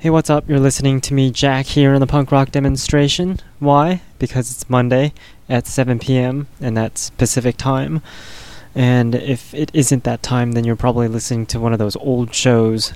Hey, 0.00 0.08
what's 0.08 0.30
up? 0.30 0.48
You're 0.48 0.60
listening 0.60 1.02
to 1.02 1.12
me, 1.12 1.30
Jack, 1.30 1.66
here 1.66 1.92
in 1.92 2.00
the 2.00 2.06
punk 2.06 2.32
rock 2.32 2.50
demonstration. 2.50 3.38
Why? 3.58 4.00
Because 4.18 4.50
it's 4.50 4.70
Monday 4.70 5.12
at 5.46 5.66
7 5.66 5.98
p.m., 5.98 6.46
and 6.58 6.74
that's 6.74 7.10
Pacific 7.10 7.58
time. 7.58 8.00
And 8.74 9.14
if 9.14 9.52
it 9.52 9.70
isn't 9.74 10.04
that 10.04 10.22
time, 10.22 10.52
then 10.52 10.64
you're 10.64 10.74
probably 10.74 11.06
listening 11.06 11.44
to 11.48 11.60
one 11.60 11.74
of 11.74 11.78
those 11.78 11.96
old 11.96 12.34
shows 12.34 12.94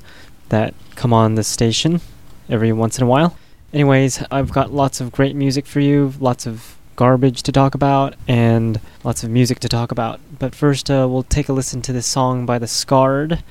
that 0.48 0.72
come 0.94 1.12
on 1.12 1.34
the 1.34 1.44
station 1.44 2.00
every 2.48 2.72
once 2.72 2.96
in 2.96 3.04
a 3.04 3.06
while. 3.06 3.36
Anyways, 3.74 4.24
I've 4.30 4.52
got 4.52 4.72
lots 4.72 4.98
of 5.02 5.12
great 5.12 5.36
music 5.36 5.66
for 5.66 5.80
you, 5.80 6.14
lots 6.18 6.46
of 6.46 6.78
garbage 6.96 7.42
to 7.42 7.52
talk 7.52 7.74
about, 7.74 8.14
and 8.26 8.80
lots 9.02 9.22
of 9.22 9.28
music 9.28 9.60
to 9.60 9.68
talk 9.68 9.92
about. 9.92 10.20
But 10.38 10.54
first, 10.54 10.90
uh, 10.90 11.06
we'll 11.10 11.24
take 11.24 11.50
a 11.50 11.52
listen 11.52 11.82
to 11.82 11.92
this 11.92 12.06
song 12.06 12.46
by 12.46 12.58
The 12.58 12.66
Scarred. 12.66 13.42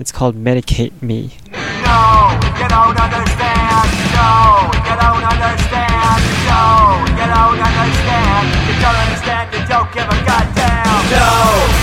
It's 0.00 0.08
called 0.08 0.32
Medicate 0.32 0.96
Me. 1.04 1.28
No, 1.52 2.32
you 2.56 2.66
don't 2.72 2.96
understand. 2.96 3.84
No, 4.16 4.64
you 4.72 4.96
don't 4.96 5.24
understand. 5.28 6.20
No, 6.48 7.04
you 7.04 7.26
don't 7.28 7.60
understand. 7.60 8.44
You 8.64 8.74
don't 8.80 8.96
understand. 8.96 9.44
You 9.52 9.60
don't 9.68 9.92
give 9.92 10.08
a 10.08 10.18
goddamn. 10.24 11.04
No, 11.12 11.28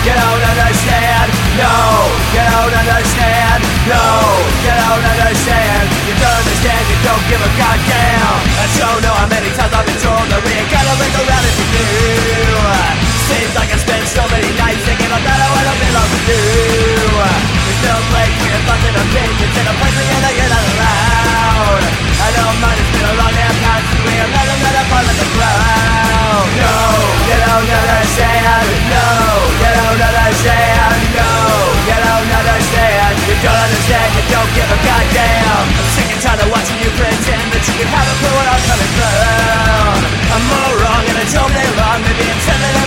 you 0.02 0.18
don't 0.18 0.44
understand. 0.50 1.30
No, 1.62 1.70
you 2.34 2.42
don't 2.42 2.74
understand. 2.74 3.62
No, 3.86 4.02
you 4.66 4.74
don't 4.74 5.06
understand. 5.14 5.86
You 6.10 6.16
don't 6.18 6.38
understand. 6.42 6.84
You 6.90 6.98
don't 7.06 7.22
give 7.30 7.42
a 7.46 7.52
goddamn. 7.54 8.34
I 8.50 8.66
don't 8.82 9.00
know 9.06 9.14
how 9.14 9.30
many 9.30 9.54
times 9.54 9.70
I've 9.78 9.86
been 9.86 10.02
told 10.02 10.26
gotta 10.26 10.94
look 10.98 11.16
around 11.22 11.46
if 11.46 11.58
you. 11.70 12.50
Seems 13.30 13.54
like 13.54 13.70
I 13.70 13.78
spent 13.78 14.10
so 14.10 14.26
many 14.34 14.50
nights 14.58 14.82
thinking 14.90 15.06
about 15.06 15.22
that 15.22 15.38
I 15.38 15.48
wanna 15.54 15.74
be 15.78 15.90
loved 15.94 16.14
with 16.18 16.26
you. 16.34 17.57
A 19.68 19.74
place 19.78 19.94
where 20.00 20.08
you're 20.08 20.48
not 20.48 20.64
allowed. 20.64 21.84
I 21.84 22.30
don't 22.34 22.58
mind, 22.64 22.80
it's 22.80 22.88
been 22.88 23.04
a 23.04 23.16
long 23.20 23.34
damn 23.36 23.52
time 23.60 23.84
since 23.84 24.00
we 24.00 24.14
have 24.16 24.32
let 24.32 24.48
another 24.48 24.86
part 24.88 25.06
of 25.06 25.16
the 25.18 25.28
crowd. 25.36 26.48
No, 26.56 26.74
you 27.28 27.36
don't 27.36 27.68
understand. 27.68 28.68
No, 28.88 29.06
you 29.60 29.70
don't 29.76 30.00
understand. 30.00 30.98
No, 31.20 31.30
you 31.84 31.98
don't 32.00 32.32
understand. 32.32 33.14
You 33.28 33.36
don't 33.44 33.60
understand, 33.60 34.10
you 34.16 34.24
don't 34.32 34.52
give 34.56 34.70
a 34.72 34.80
goddamn. 34.88 35.68
I'm 35.68 35.90
sick 36.00 36.10
and 36.16 36.22
tired 36.24 36.42
of 36.42 36.50
watching 36.50 36.80
you 36.80 36.90
pretend 36.96 37.46
that 37.52 37.64
you 37.68 37.76
can 37.76 37.90
have 37.92 38.08
a 38.08 38.16
clue 38.24 38.34
what 38.40 38.48
I'm 38.48 38.64
coming 38.72 38.94
from. 38.98 40.00
I'm 40.32 40.44
more 40.48 40.74
wrong 40.80 41.04
and 41.12 41.18
I 41.18 41.26
don't 41.28 41.52
play 41.52 41.70
wrong. 41.76 42.00
Maybe 42.08 42.24
I'm 42.24 42.40
telling 42.40 42.87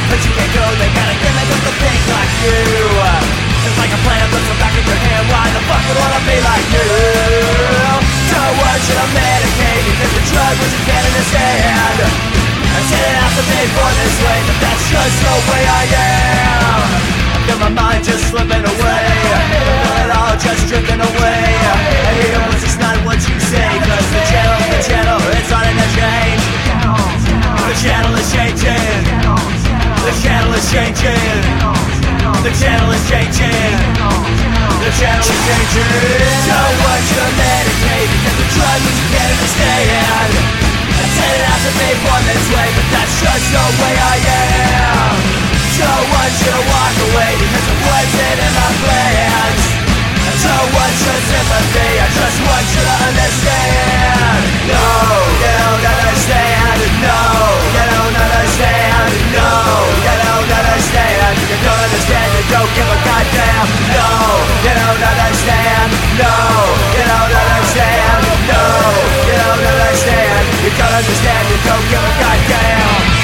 a 0.00 0.02
place 0.08 0.24
you 0.24 0.32
can't 0.32 0.52
go? 0.56 0.64
They 0.80 0.88
got 0.96 1.08
a 1.12 1.16
gimmick 1.20 1.48
with 1.52 1.68
a 1.68 1.74
thing 1.76 2.00
like 2.08 2.32
you. 2.40 2.56
It's 3.68 3.76
like 3.76 3.92
a 3.92 4.00
plan 4.00 4.24
looks 4.32 4.48
back 4.56 4.72
in 4.72 4.84
your 4.88 4.96
hand. 4.96 5.24
Why 5.28 5.44
the 5.52 5.60
fuck 5.68 5.82
would 5.84 5.98
wanna 6.00 6.20
be 6.24 6.36
like 6.40 6.66
you? 6.72 6.88
So 8.32 8.40
what 8.56 8.76
should 8.80 8.96
I 8.96 9.06
medicate? 9.12 9.84
Because 9.84 10.12
the 10.16 10.24
drug 10.32 10.54
was 10.56 10.70
you 10.72 10.82
can't 10.88 11.04
understand. 11.04 11.96
I 12.70 12.80
said 12.88 13.02
it 13.02 13.16
has 13.20 13.34
to 13.36 13.44
be 13.44 13.60
for 13.76 13.90
this 14.00 14.16
way, 14.24 14.38
but 14.48 14.56
that's 14.64 14.84
just 14.88 15.16
the 15.20 15.36
way 15.52 15.62
I 15.68 15.84
am. 16.00 16.80
I 17.34 17.38
feel 17.44 17.60
my 17.60 17.72
mind 17.76 18.00
just 18.04 18.24
slipping 18.32 18.64
away. 18.64 19.04
It 20.00 20.10
all 20.16 20.36
just 20.40 20.64
drifting 20.70 21.02
away. 21.02 21.44
Hear 22.16 22.40
your 22.40 22.44
voice, 22.48 22.64
it's 22.64 22.80
not 22.80 22.96
what 23.04 23.20
you 23.28 23.36
say. 23.36 23.68
Cause 23.84 24.08
the 24.16 24.22
channel, 24.32 24.56
the 24.64 24.80
channel, 24.80 25.18
it's 25.36 25.44
starting 25.50 25.76
to 25.76 25.88
change. 25.92 26.44
The 27.68 27.76
channel 27.84 28.12
is 28.16 28.28
changing. 28.32 29.59
The 30.10 30.18
channel 30.26 30.50
is 30.58 30.66
changing. 30.66 31.22
The 32.42 32.50
channel 32.58 32.90
is 32.90 33.04
changing. 33.06 33.78
The 34.82 34.90
channel 34.98 35.22
is 35.22 35.40
changing. 35.46 35.86
So 36.50 36.58
what 36.82 36.98
you 36.98 37.14
to 37.14 37.30
medicate 37.38 38.10
because 38.18 38.34
the 38.42 38.48
drug 38.50 38.78
that 38.90 38.96
you 38.98 39.06
can't 39.06 39.30
understand. 39.38 40.30
I 40.98 41.06
said 41.14 41.30
it 41.30 41.46
has 41.46 41.62
to 41.62 41.72
be 41.78 41.88
born 42.02 42.22
this 42.26 42.42
way, 42.50 42.68
but 42.74 42.86
that's 42.90 43.14
just 43.22 43.46
the 43.54 43.64
way 43.78 43.94
I 43.94 44.16
am. 44.34 45.14
So 45.78 45.86
what 45.86 46.30
I 46.42 46.58
walk 46.58 46.96
away 47.06 47.30
because 47.46 47.66
it 47.70 47.78
wasn't 47.86 48.38
in 48.50 48.52
my 48.58 48.70
plans? 48.82 49.62
I 50.26 50.32
so 50.42 50.54
what 50.74 50.90
should 50.90 51.22
sympathy? 51.22 51.90
I 52.02 52.06
just 52.10 52.38
want 52.50 52.66
you 52.66 52.82
to 52.82 52.96
understand. 53.14 54.42
No, 54.74 54.86
you 55.38 55.50
don't 55.54 55.86
understand. 55.86 56.78
No, 56.98 57.39
don't 62.50 62.70
give 62.74 62.90
a 62.90 62.98
goddamn. 63.06 63.66
No, 63.94 64.10
you 64.66 64.72
don't 64.74 65.02
understand. 65.02 65.90
No, 66.18 66.34
you 66.98 67.04
don't 67.06 67.30
understand. 67.30 68.22
No, 68.50 68.62
you 69.30 69.36
don't 69.38 69.62
understand. 69.70 70.42
You 70.64 70.70
don't 70.74 70.94
understand. 70.98 71.42
You 71.46 71.58
don't 71.62 71.86
give 71.86 72.02
a 72.02 72.12
goddamn. 72.18 73.19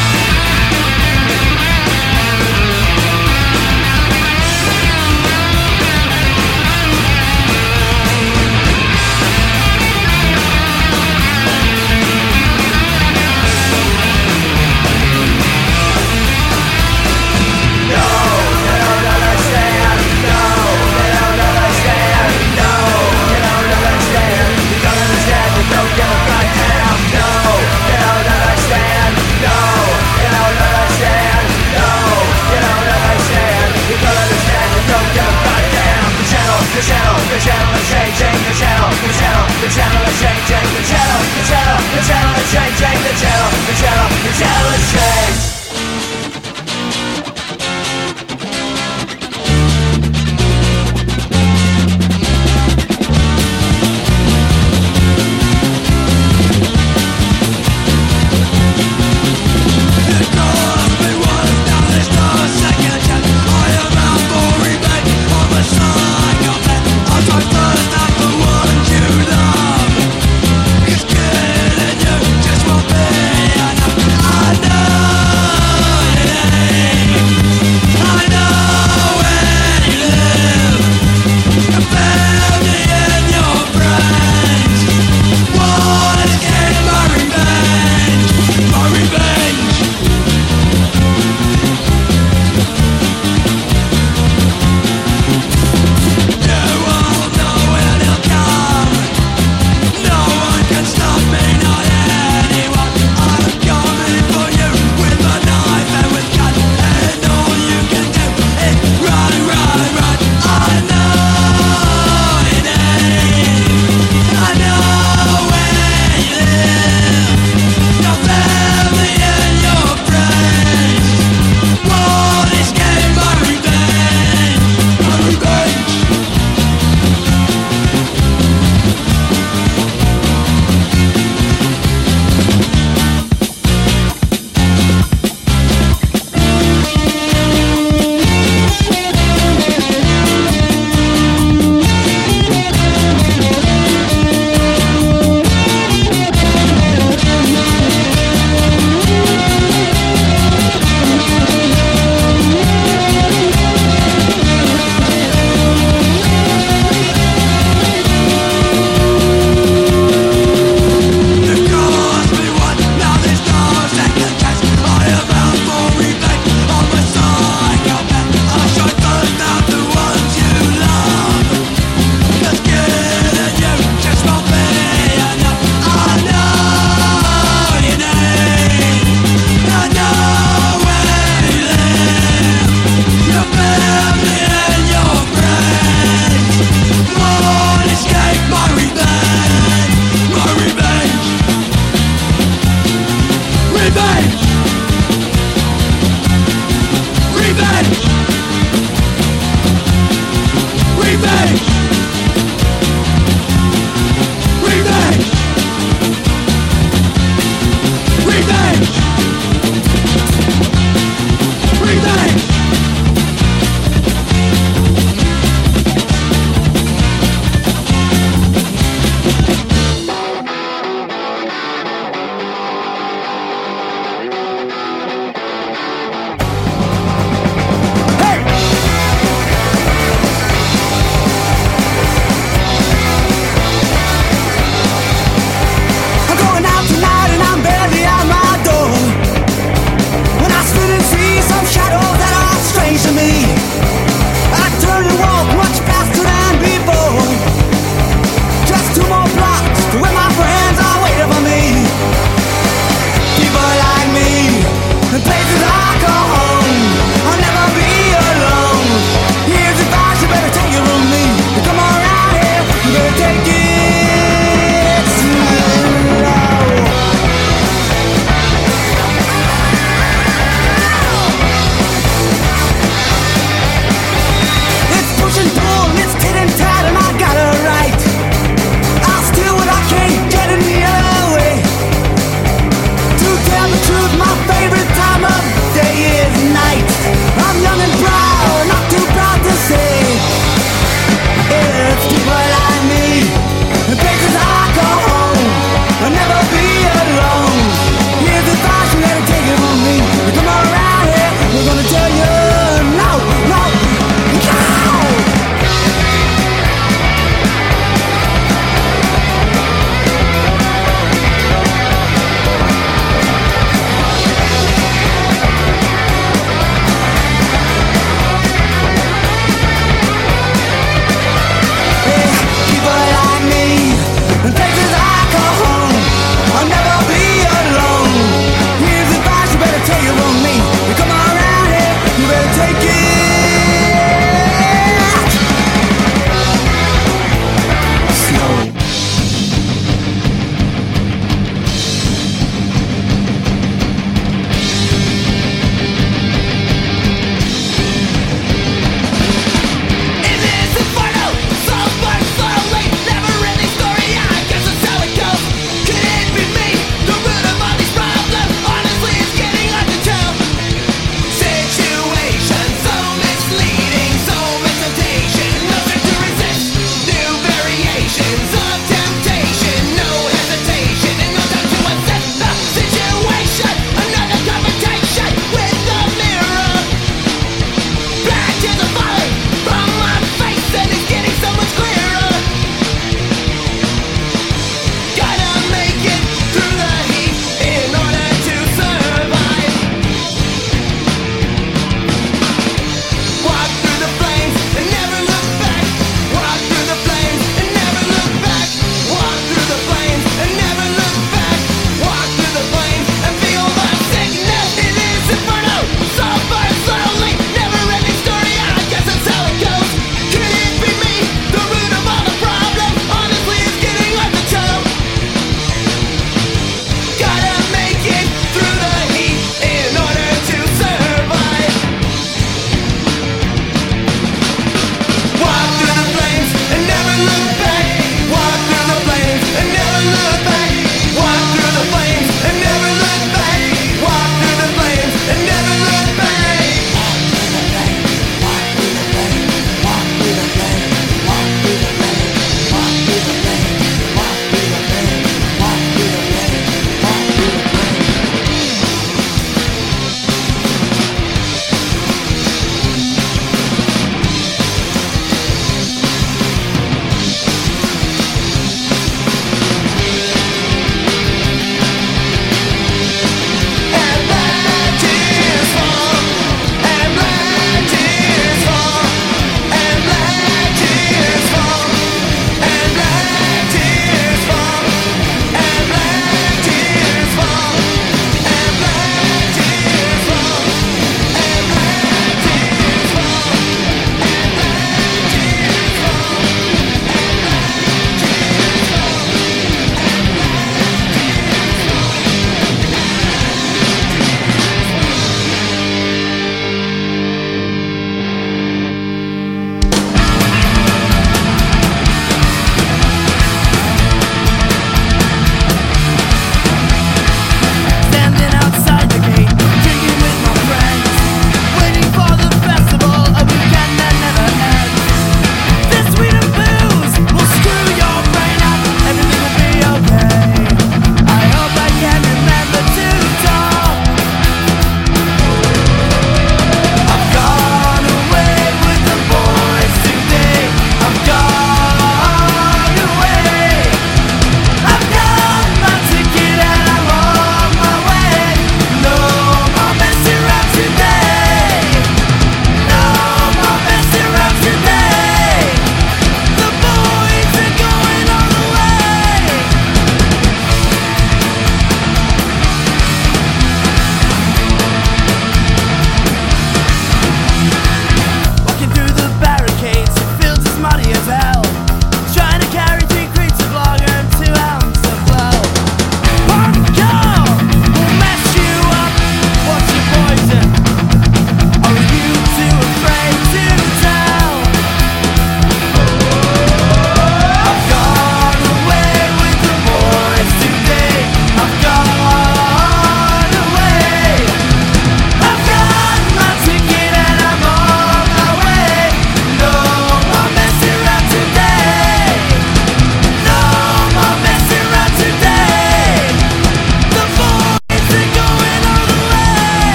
Channel, 39.36 39.60
the 39.60 39.68
channel, 39.68 40.02
is 40.08 40.18
changing. 40.20 40.66
The 40.76 40.82
channel, 40.88 41.20
the 41.36 41.42
channel, 41.44 41.78
the 41.92 42.00
channel 42.08 42.34
is 42.36 42.48
changing. 42.52 42.98
The 43.04 43.12
channel, 43.20 43.50
the 43.66 43.74
channel, 43.76 44.08
the 44.24 44.32
channel 44.38 44.74
is 44.74 44.92
changed. 44.92 45.15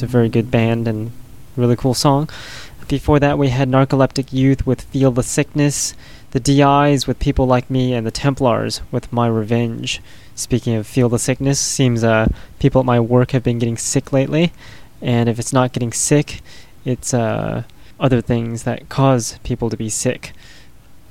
It's 0.00 0.04
a 0.04 0.06
very 0.06 0.30
good 0.30 0.50
band 0.50 0.88
and 0.88 1.12
really 1.56 1.76
cool 1.76 1.92
song. 1.92 2.30
Before 2.88 3.20
that, 3.20 3.36
we 3.36 3.50
had 3.50 3.68
Narcoleptic 3.68 4.32
Youth 4.32 4.66
with 4.66 4.80
Feel 4.80 5.10
the 5.10 5.22
Sickness, 5.22 5.92
the 6.30 6.40
DIs 6.40 7.06
with 7.06 7.18
People 7.18 7.46
Like 7.46 7.68
Me, 7.68 7.92
and 7.92 8.06
the 8.06 8.10
Templars 8.10 8.80
with 8.90 9.12
My 9.12 9.26
Revenge. 9.26 10.00
Speaking 10.34 10.74
of 10.74 10.86
Feel 10.86 11.10
the 11.10 11.18
Sickness, 11.18 11.60
seems 11.60 12.02
uh, 12.02 12.28
people 12.58 12.80
at 12.80 12.86
my 12.86 12.98
work 12.98 13.32
have 13.32 13.42
been 13.42 13.58
getting 13.58 13.76
sick 13.76 14.10
lately, 14.10 14.54
and 15.02 15.28
if 15.28 15.38
it's 15.38 15.52
not 15.52 15.74
getting 15.74 15.92
sick, 15.92 16.40
it's 16.86 17.12
uh, 17.12 17.64
other 18.00 18.22
things 18.22 18.62
that 18.62 18.88
cause 18.88 19.38
people 19.42 19.68
to 19.68 19.76
be 19.76 19.90
sick. 19.90 20.32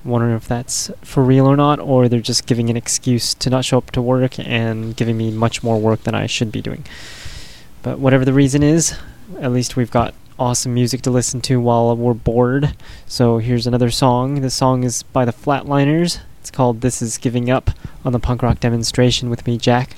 Wondering 0.03 0.35
if 0.35 0.47
that's 0.47 0.89
for 1.03 1.23
real 1.23 1.45
or 1.45 1.55
not, 1.55 1.79
or 1.79 2.09
they're 2.09 2.21
just 2.21 2.47
giving 2.47 2.71
an 2.71 2.77
excuse 2.77 3.35
to 3.35 3.51
not 3.51 3.65
show 3.65 3.77
up 3.77 3.91
to 3.91 4.01
work 4.01 4.39
and 4.39 4.95
giving 4.95 5.15
me 5.15 5.29
much 5.29 5.61
more 5.61 5.79
work 5.79 6.05
than 6.05 6.15
I 6.15 6.25
should 6.25 6.51
be 6.51 6.63
doing. 6.63 6.85
But 7.81 7.99
whatever 7.99 8.25
the 8.25 8.33
reason 8.33 8.63
is, 8.63 8.97
at 9.39 9.51
least 9.51 9.75
we've 9.75 9.91
got 9.91 10.13
awesome 10.37 10.73
music 10.73 11.01
to 11.03 11.11
listen 11.11 11.41
to 11.41 11.59
while 11.59 11.95
we're 11.95 12.13
bored. 12.13 12.75
So 13.07 13.37
here's 13.37 13.67
another 13.67 13.91
song. 13.91 14.41
The 14.41 14.49
song 14.49 14.83
is 14.83 15.03
by 15.03 15.25
the 15.25 15.33
Flatliners. 15.33 16.19
It's 16.41 16.51
called 16.51 16.81
This 16.81 17.01
Is 17.01 17.17
Giving 17.17 17.49
Up 17.49 17.71
on 18.05 18.13
the 18.13 18.19
punk 18.19 18.41
rock 18.41 18.59
demonstration 18.59 19.29
with 19.29 19.45
me, 19.45 19.57
Jack. 19.57 19.95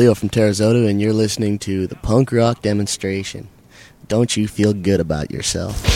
Leo 0.00 0.14
from 0.14 0.30
Terrazota, 0.30 0.88
and 0.88 0.98
you're 0.98 1.12
listening 1.12 1.58
to 1.58 1.86
the 1.86 1.94
punk 1.96 2.32
rock 2.32 2.62
demonstration. 2.62 3.48
Don't 4.08 4.34
you 4.34 4.48
feel 4.48 4.72
good 4.72 4.98
about 4.98 5.30
yourself? 5.30 5.89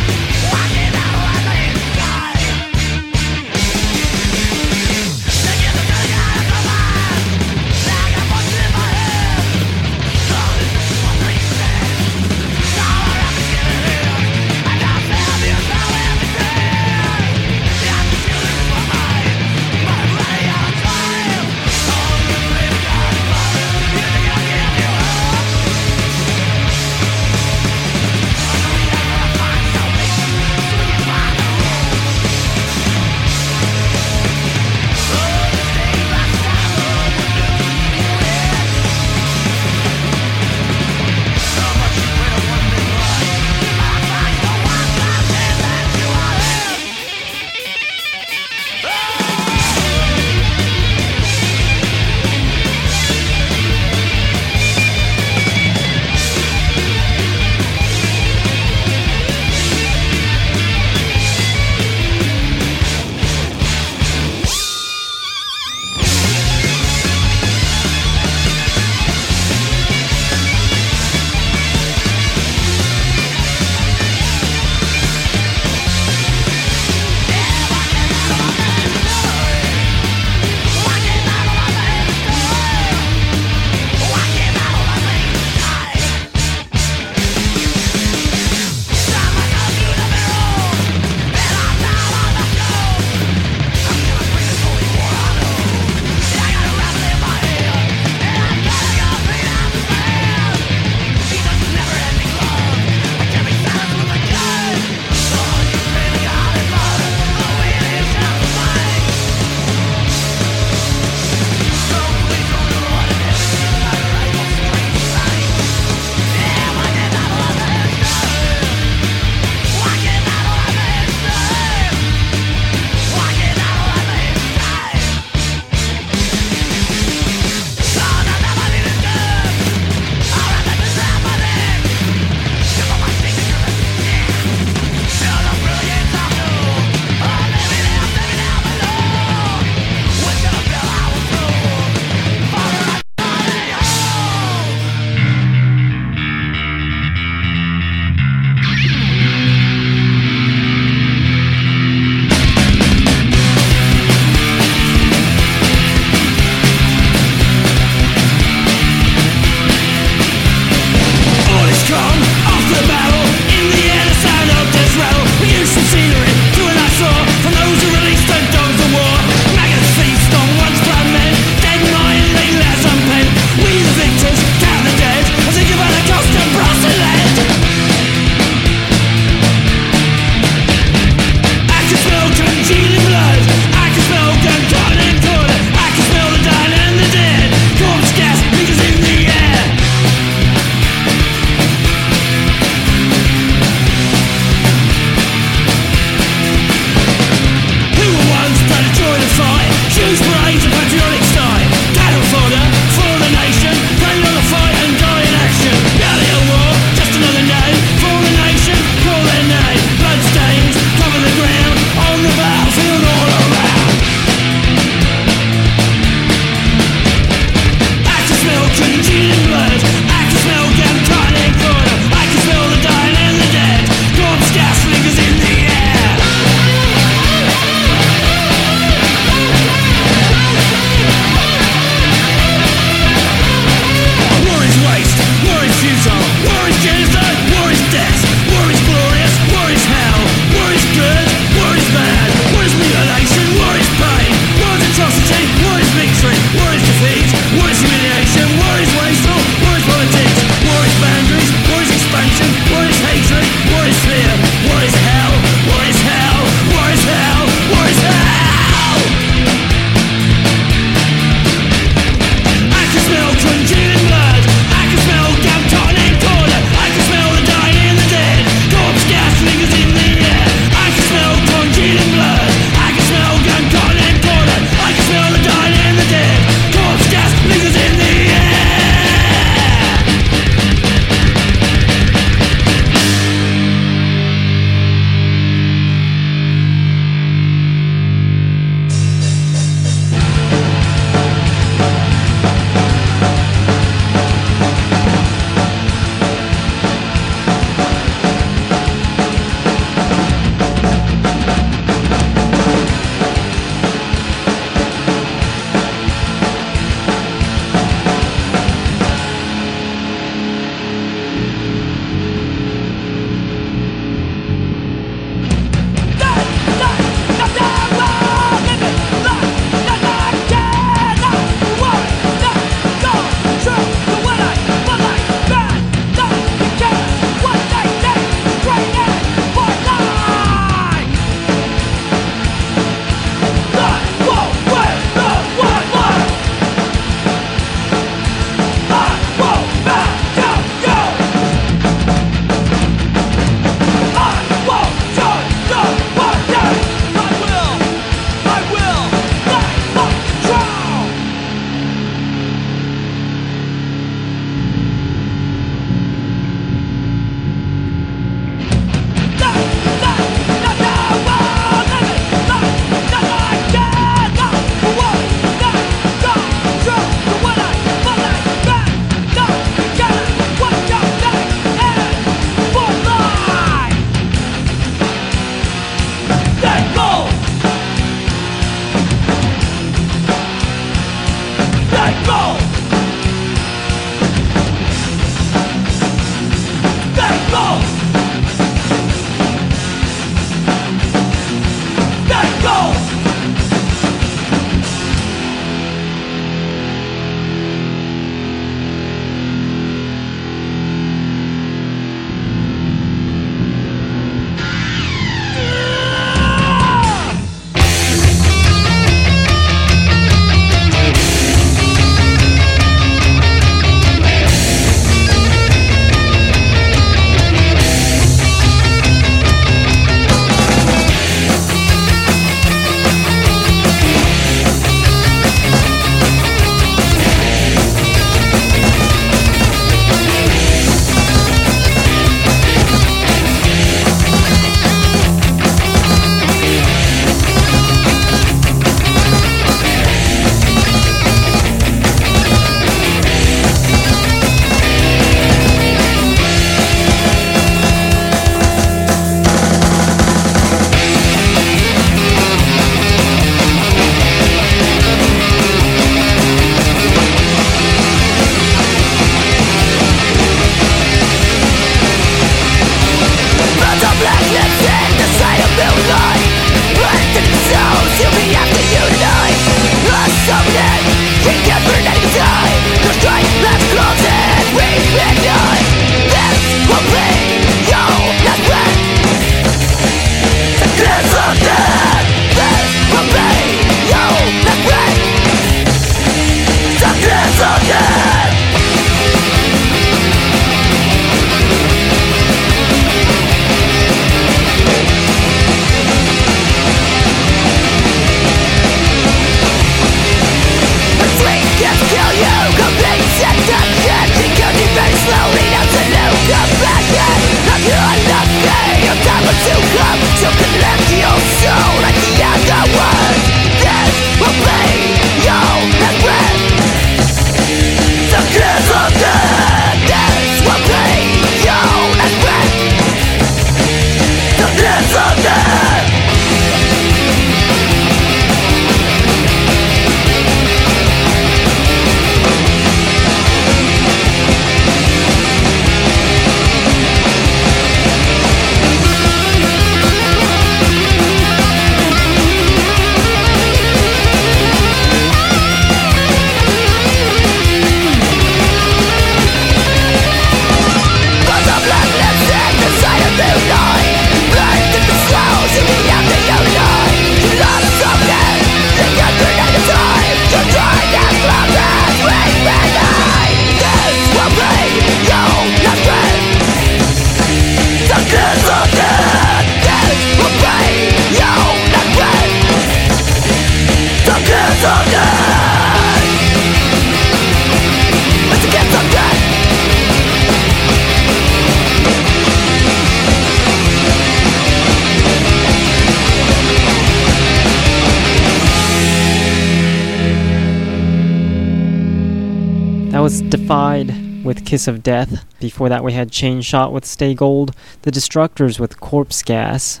Kiss 594.70 594.86
of 594.86 595.02
Death. 595.02 595.44
Before 595.58 595.88
that, 595.88 596.04
we 596.04 596.12
had 596.12 596.30
Chain 596.30 596.60
Shot 596.60 596.92
with 596.92 597.04
Stay 597.04 597.34
Gold. 597.34 597.74
The 598.02 598.12
Destructors 598.12 598.78
with 598.78 599.00
Corpse 599.00 599.42
Gas. 599.42 600.00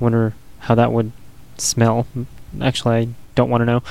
Wonder 0.00 0.34
how 0.58 0.74
that 0.74 0.90
would 0.90 1.12
smell. 1.56 2.08
Actually, 2.60 2.96
I 2.96 3.08
don't 3.36 3.48
want 3.48 3.60
to 3.60 3.64
know. 3.64 3.82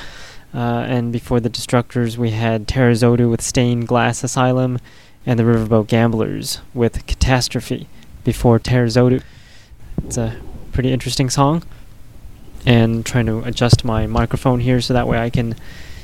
Uh, 0.52 0.84
and 0.86 1.14
before 1.14 1.40
the 1.40 1.48
Destructors, 1.48 2.18
we 2.18 2.32
had 2.32 2.68
Terrazodu 2.68 3.30
with 3.30 3.40
Stained 3.40 3.88
Glass 3.88 4.22
Asylum, 4.22 4.78
and 5.24 5.38
the 5.38 5.44
Riverboat 5.44 5.86
Gamblers 5.86 6.60
with 6.74 7.06
Catastrophe. 7.06 7.88
Before 8.22 8.58
Terrazodu, 8.58 9.22
it's 10.04 10.18
a 10.18 10.36
pretty 10.72 10.92
interesting 10.92 11.30
song. 11.30 11.62
And 12.66 13.06
trying 13.06 13.24
to 13.24 13.38
adjust 13.44 13.82
my 13.82 14.06
microphone 14.06 14.60
here 14.60 14.82
so 14.82 14.92
that 14.92 15.08
way 15.08 15.18
I 15.18 15.30
can 15.30 15.54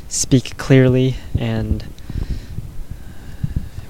speak 0.08 0.56
clearly 0.56 1.16
and 1.38 1.84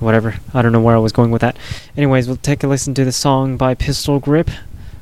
whatever. 0.01 0.37
I 0.55 0.63
don't 0.63 0.73
know 0.73 0.81
where 0.81 0.97
I 0.97 1.01
was 1.01 1.13
going 1.13 1.31
with 1.31 1.43
that. 1.43 1.57
Anyways, 1.97 2.27
we'll 2.27 2.37
take 2.37 2.63
a 2.63 2.69
listen 2.69 2.95
to 2.95 3.05
the 3.05 3.13
song 3.13 3.57
by 3.57 3.75
Pistol 3.75 4.19
Grip. 4.19 4.51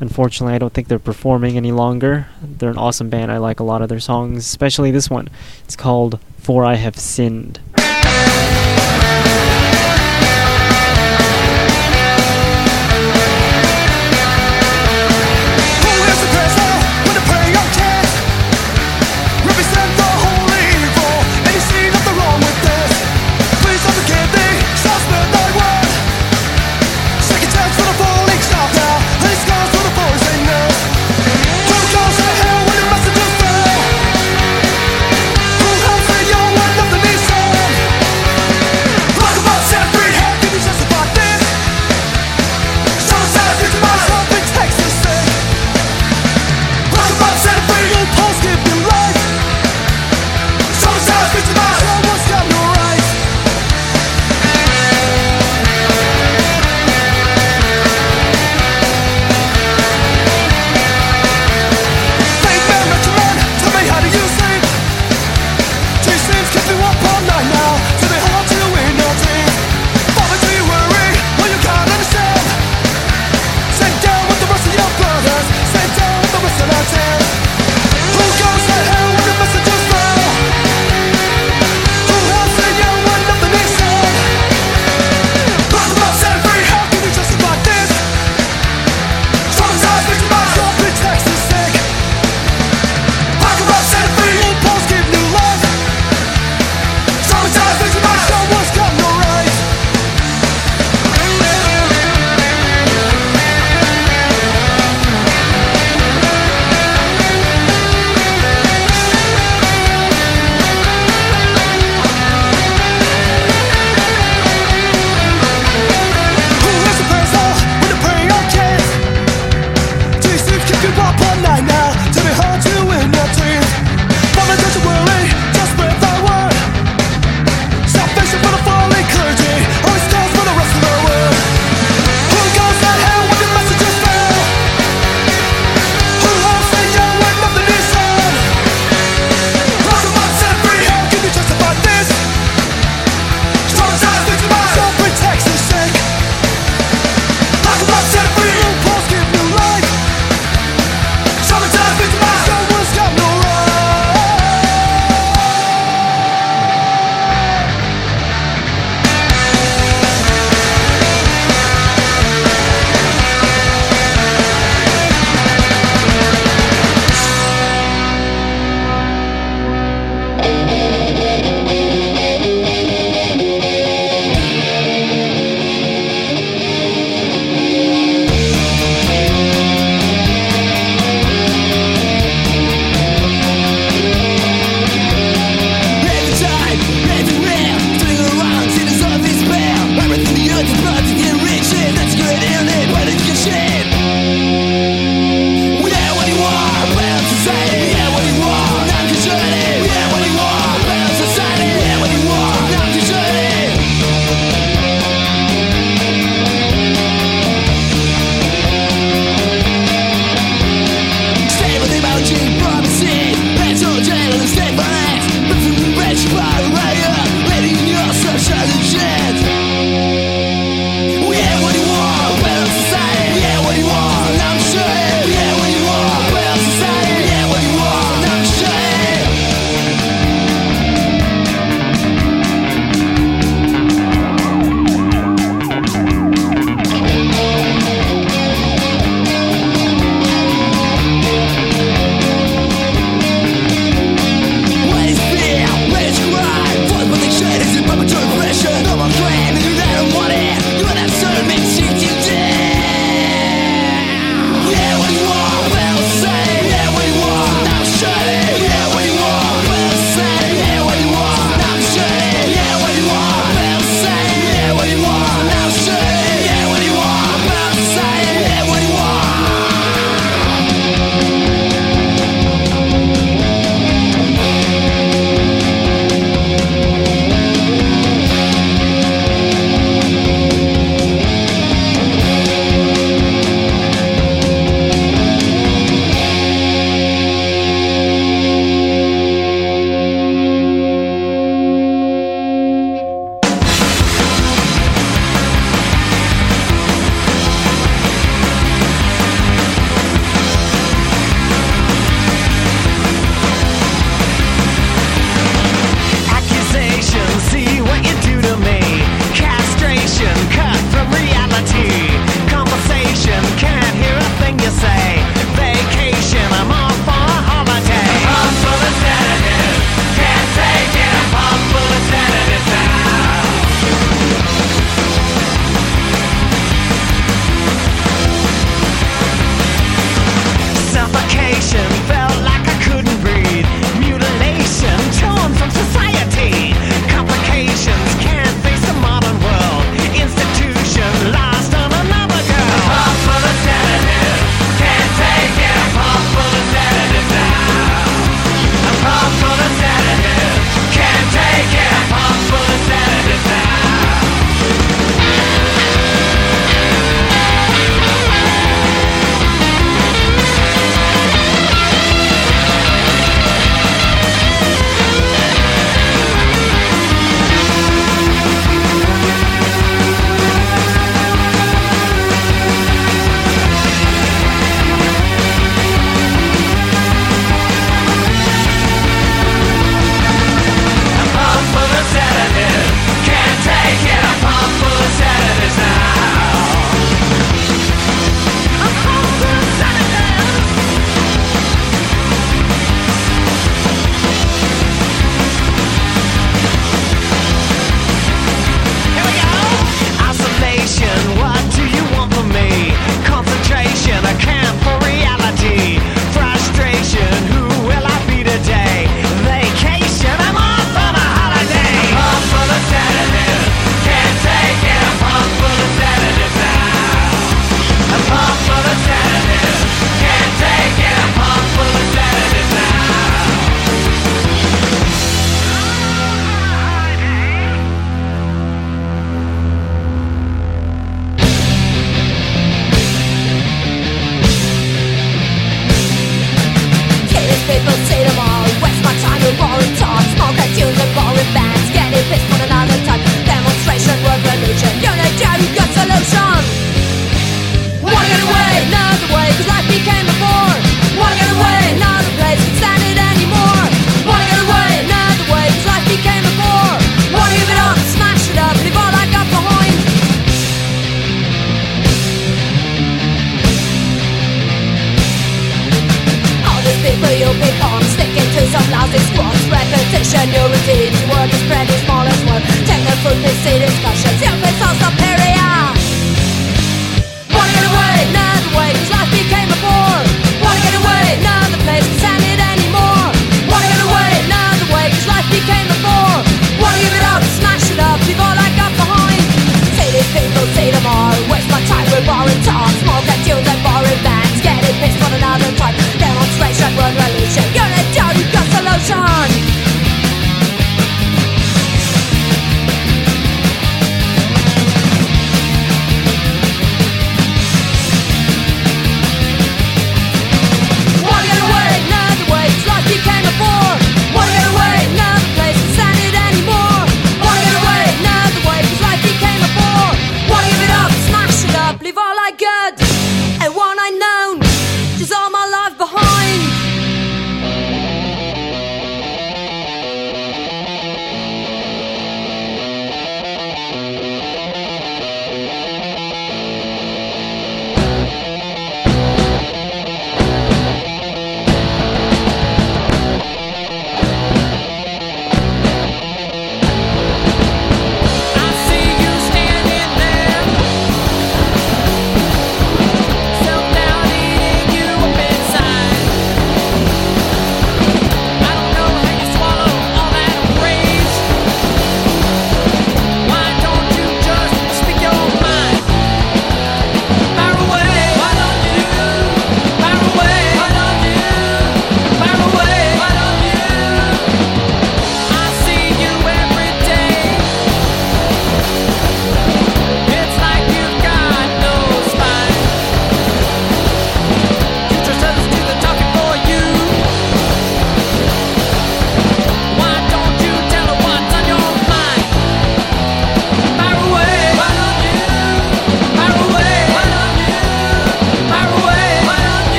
Unfortunately, 0.00 0.54
I 0.54 0.58
don't 0.58 0.72
think 0.72 0.88
they're 0.88 0.98
performing 0.98 1.56
any 1.56 1.72
longer. 1.72 2.28
They're 2.40 2.70
an 2.70 2.78
awesome 2.78 3.10
band. 3.10 3.32
I 3.32 3.38
like 3.38 3.58
a 3.58 3.64
lot 3.64 3.82
of 3.82 3.88
their 3.88 4.00
songs, 4.00 4.46
especially 4.46 4.90
this 4.90 5.10
one. 5.10 5.28
It's 5.64 5.74
called 5.76 6.20
For 6.38 6.64
I 6.64 6.74
Have 6.74 6.96
Sinned. 6.96 7.58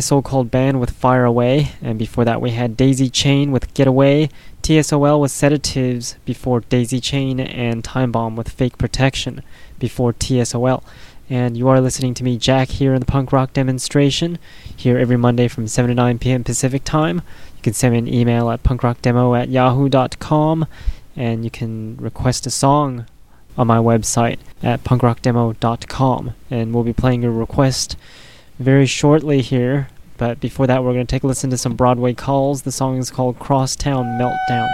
My 0.00 0.02
So 0.02 0.22
Called 0.22 0.50
Band 0.50 0.80
with 0.80 0.92
Fire 0.92 1.26
Away, 1.26 1.72
and 1.82 1.98
before 1.98 2.24
that 2.24 2.40
we 2.40 2.52
had 2.52 2.74
Daisy 2.74 3.10
Chain 3.10 3.52
with 3.52 3.74
Getaway, 3.74 4.30
TSOL 4.62 5.20
with 5.20 5.30
Sedatives 5.30 6.16
before 6.24 6.60
Daisy 6.60 7.00
Chain, 7.00 7.38
and 7.38 7.84
Time 7.84 8.10
Bomb 8.10 8.34
with 8.34 8.48
Fake 8.48 8.78
Protection 8.78 9.42
before 9.78 10.14
TSOL. 10.14 10.82
And 11.28 11.54
you 11.54 11.68
are 11.68 11.82
listening 11.82 12.14
to 12.14 12.24
me, 12.24 12.38
Jack, 12.38 12.70
here 12.70 12.94
in 12.94 13.00
the 13.00 13.04
punk 13.04 13.30
rock 13.30 13.52
demonstration, 13.52 14.38
here 14.74 14.96
every 14.96 15.18
Monday 15.18 15.48
from 15.48 15.68
7 15.68 15.90
to 15.90 15.94
9 15.94 16.18
p.m. 16.18 16.44
Pacific 16.44 16.82
time. 16.82 17.16
You 17.56 17.62
can 17.62 17.74
send 17.74 17.92
me 17.92 17.98
an 17.98 18.08
email 18.08 18.48
at 18.48 18.62
punkrockdemo 18.62 19.38
at 19.38 19.50
yahoo.com, 19.50 20.66
and 21.14 21.44
you 21.44 21.50
can 21.50 21.98
request 21.98 22.46
a 22.46 22.50
song 22.50 23.04
on 23.58 23.66
my 23.66 23.76
website 23.76 24.38
at 24.62 24.82
punkrockdemo.com, 24.82 26.32
and 26.50 26.72
we'll 26.72 26.84
be 26.84 26.94
playing 26.94 27.20
your 27.20 27.32
request 27.32 27.98
very 28.60 28.86
shortly 28.86 29.40
here. 29.40 29.88
But 30.18 30.38
before 30.38 30.66
that, 30.66 30.84
we're 30.84 30.92
going 30.92 31.06
to 31.06 31.10
take 31.10 31.22
a 31.22 31.26
listen 31.26 31.48
to 31.50 31.56
some 31.56 31.74
Broadway 31.74 32.12
calls. 32.12 32.62
The 32.62 32.70
song 32.70 32.98
is 32.98 33.10
called 33.10 33.38
Crosstown 33.38 34.04
Meltdown. 34.18 34.70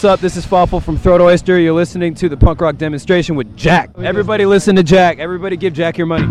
What's 0.00 0.14
up? 0.14 0.20
This 0.20 0.38
is 0.38 0.46
Fawful 0.46 0.80
from 0.80 0.96
Throat 0.96 1.20
Oyster. 1.20 1.58
You're 1.58 1.74
listening 1.74 2.14
to 2.14 2.30
the 2.30 2.36
punk 2.38 2.62
rock 2.62 2.78
demonstration 2.78 3.36
with 3.36 3.54
Jack. 3.54 3.90
Oh, 3.96 4.00
Everybody 4.00 4.46
listen 4.46 4.74
to 4.76 4.82
Jack. 4.82 5.18
Everybody 5.18 5.58
give 5.58 5.74
Jack 5.74 5.98
your 5.98 6.06
money. 6.06 6.24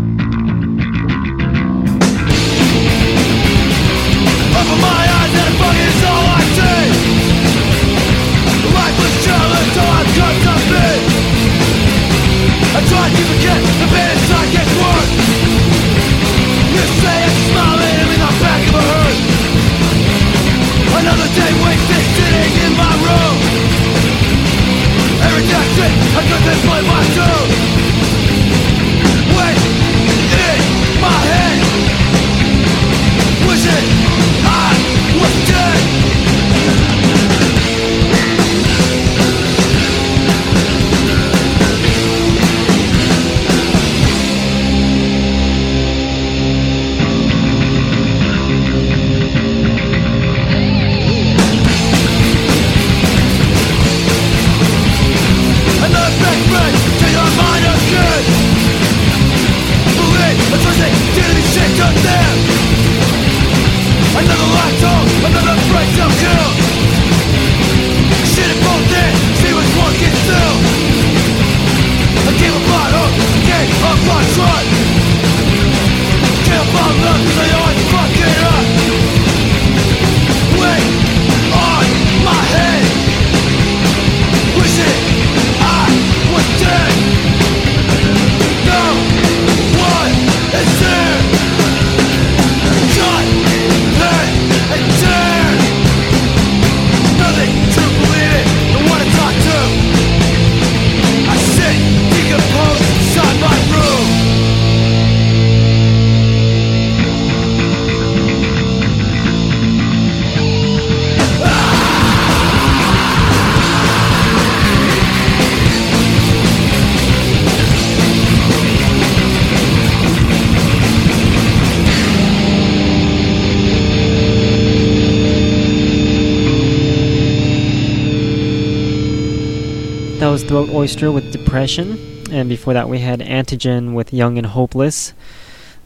Throat 130.60 130.76
Oyster 130.76 131.10
with 131.10 131.32
Depression, 131.32 131.98
and 132.30 132.46
before 132.46 132.74
that 132.74 132.86
we 132.86 132.98
had 132.98 133.20
Antigen 133.20 133.94
with 133.94 134.12
Young 134.12 134.36
and 134.36 134.46
Hopeless. 134.46 135.14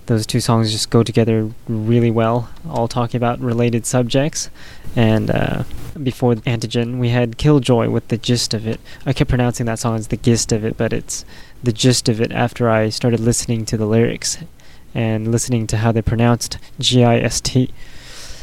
Those 0.07 0.27
two 0.27 0.41
songs 0.41 0.73
just 0.73 0.91
go 0.91 1.05
together 1.05 1.53
really 1.69 2.11
well, 2.11 2.51
all 2.69 2.89
talking 2.89 3.17
about 3.17 3.39
related 3.39 3.87
subjects. 3.87 4.51
And 4.97 5.31
uh, 5.31 5.63
before 6.03 6.35
Antigen, 6.35 6.99
we 6.99 7.11
had 7.11 7.39
Killjoy 7.39 7.89
with 7.89 8.09
The 8.09 8.19
Gist 8.19 8.53
of 8.53 8.67
It. 8.67 8.81
I 9.07 9.13
kept 9.13 9.29
pronouncing 9.29 9.67
that 9.67 9.79
song 9.79 9.95
as 9.95 10.09
The 10.09 10.17
Gist 10.17 10.51
of 10.51 10.65
It, 10.65 10.77
but 10.77 10.93
it's 10.93 11.25
The 11.63 11.73
Gist 11.73 12.09
of 12.09 12.21
It 12.21 12.33
after 12.33 12.69
I 12.69 12.89
started 12.89 13.21
listening 13.21 13.65
to 13.67 13.77
the 13.77 13.87
lyrics 13.87 14.39
and 14.93 15.31
listening 15.31 15.69
to 15.69 15.77
how 15.77 15.93
they 15.93 16.03
pronounced 16.03 16.59
G 16.81 17.05
I 17.05 17.19
S 17.19 17.41
T. 17.41 17.71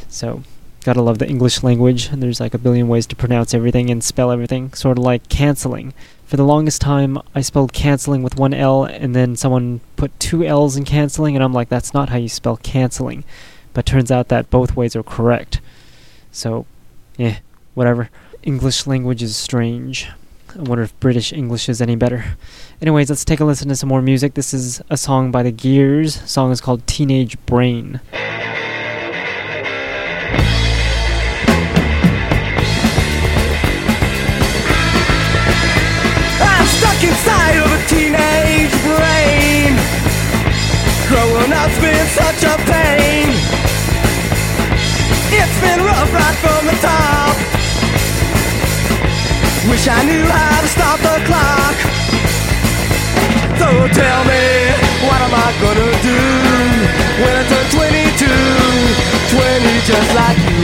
So, 0.07 0.43
Gotta 0.84 1.03
love 1.03 1.19
the 1.19 1.29
English 1.29 1.61
language. 1.61 2.09
There's 2.09 2.39
like 2.39 2.55
a 2.55 2.57
billion 2.57 2.88
ways 2.88 3.05
to 3.07 3.15
pronounce 3.15 3.53
everything 3.53 3.91
and 3.91 4.03
spell 4.03 4.32
everything, 4.32 4.73
sort 4.73 4.97
of 4.97 5.03
like 5.03 5.29
canceling. 5.29 5.93
For 6.32 6.38
the 6.38 6.45
longest 6.45 6.79
time, 6.79 7.17
I 7.36 7.41
spelled 7.41 7.73
canceling 7.73 8.23
with 8.23 8.38
one 8.38 8.53
L, 8.53 8.86
and 8.86 9.13
then 9.13 9.36
someone 9.36 9.82
put 9.97 10.17
two 10.17 10.45
L's 10.45 10.77
in 10.77 10.86
canceling, 10.86 11.36
and 11.36 11.43
I'm 11.43 11.51
like, 11.51 11.67
that's 11.67 11.93
not 11.93 12.07
how 12.07 12.15
you 12.15 12.29
spell 12.29 12.55
canceling. 12.55 13.25
But 13.73 13.86
turns 13.86 14.13
out 14.13 14.29
that 14.29 14.49
both 14.49 14.73
ways 14.73 14.95
are 14.95 15.03
correct. 15.03 15.59
So, 16.32 16.65
yeah, 17.17 17.39
whatever. 17.73 18.09
English 18.43 18.88
language 18.88 19.21
is 19.21 19.36
strange. 19.36 20.07
I 20.55 20.61
wonder 20.61 20.84
if 20.84 20.97
British 21.01 21.34
English 21.34 21.67
is 21.67 21.82
any 21.82 21.97
better. 21.97 22.38
Anyways, 22.82 23.09
let's 23.09 23.25
take 23.25 23.41
a 23.41 23.43
listen 23.43 23.67
to 23.67 23.75
some 23.75 23.89
more 23.89 24.01
music. 24.01 24.36
This 24.36 24.53
is 24.53 24.82
a 24.89 24.95
song 24.95 25.32
by 25.32 25.43
the 25.43 25.51
Gears. 25.51 26.21
The 26.21 26.27
song 26.29 26.53
is 26.53 26.61
called 26.61 26.88
Teenage 26.88 27.45
Brain. 27.45 27.99
Growing 41.12 41.51
up's 41.51 41.78
been 41.82 42.07
such 42.07 42.41
a 42.47 42.55
pain. 42.72 43.28
It's 45.28 45.57
been 45.59 45.84
rough 45.84 46.14
right 46.14 46.38
from 46.39 46.64
the 46.72 46.78
top. 46.80 47.36
Wish 49.70 49.88
I 49.89 49.99
knew 50.07 50.24
how 50.24 50.62
to 50.62 50.68
stop 50.72 50.99
the 51.03 51.20
clock. 51.28 51.76
So 53.59 53.68
tell 53.91 54.24
me, 54.24 54.72
what 55.03 55.20
am 55.20 55.36
I 55.36 55.51
gonna 55.59 55.91
do 55.99 56.22
when 57.20 57.34
I 57.36 57.43
turn 57.51 57.68
22? 57.76 58.32
20 59.36 59.82
just 59.91 60.16
like 60.16 60.39
you. 60.47 60.64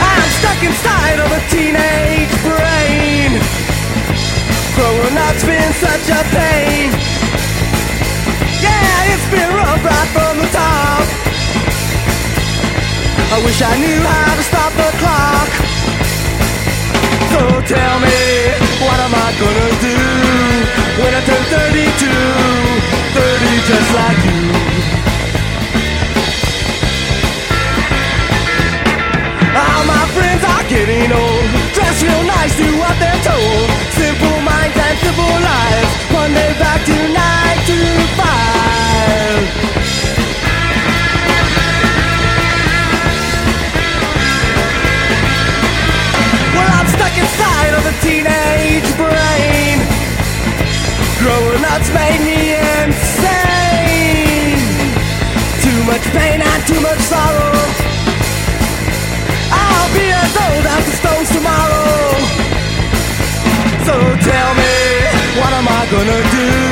I'm 0.00 0.30
stuck 0.40 0.60
inside 0.64 1.18
of 1.20 1.30
a 1.30 1.40
teenage. 1.52 2.37
Growing 4.78 5.18
up's 5.26 5.42
been 5.42 5.72
such 5.74 6.06
a 6.06 6.22
pain. 6.30 6.94
Yeah, 8.62 9.10
it's 9.10 9.26
been 9.26 9.50
rough 9.58 9.82
right 9.82 10.10
from 10.14 10.38
the 10.38 10.46
top. 10.54 11.06
I 13.34 13.42
wish 13.42 13.58
I 13.60 13.74
knew 13.82 13.98
how 13.98 14.38
to 14.38 14.44
stop 14.46 14.72
the 14.78 14.90
clock. 15.02 15.50
So 17.34 17.42
tell 17.74 17.96
me, 18.06 18.22
what 18.78 18.98
am 19.02 19.14
I 19.18 19.28
gonna 19.42 19.70
do 19.82 19.98
when 21.02 21.10
I 21.10 21.20
turn 21.26 21.44
32? 21.50 22.06
30 23.18 23.50
just 23.66 23.90
like 23.98 24.20
you. 24.30 24.42
All 29.58 29.82
my 29.90 30.04
friends 30.14 30.42
are 30.46 30.64
getting 30.70 31.10
old. 31.10 31.46
Dress 31.74 32.00
real 32.00 32.22
nice, 32.30 32.54
do 32.56 32.78
what 32.78 32.94
they're 33.02 33.22
told. 33.26 33.77
Lives. 35.50 35.92
One 36.12 36.32
day 36.32 36.52
back 36.58 36.80
to 36.88 36.96
nine 37.20 37.58
to 37.68 37.78
five. 38.18 39.42
Well, 46.56 46.70
I'm 46.78 46.88
stuck 46.96 47.14
inside 47.24 47.72
of 47.78 47.84
a 47.86 47.94
teenage 48.04 48.90
brain. 48.96 49.76
Growing 51.22 51.64
up's 51.72 51.90
made 51.92 52.20
me 52.28 52.54
insane. 52.82 53.38
Too 55.64 55.80
much 55.84 56.04
pain 56.16 56.40
and 56.40 56.62
too 56.66 56.80
much 56.80 57.00
sorrow. 57.12 57.56
I'll 59.50 59.90
be 59.94 60.06
as 60.22 60.36
old 60.44 60.64
as 60.76 60.84
the 60.88 60.94
stones 61.00 61.28
tomorrow. 61.36 61.86
So 63.86 63.94
tell 64.30 64.50
me, 64.54 64.67
gonna 65.90 66.22
do 66.30 66.67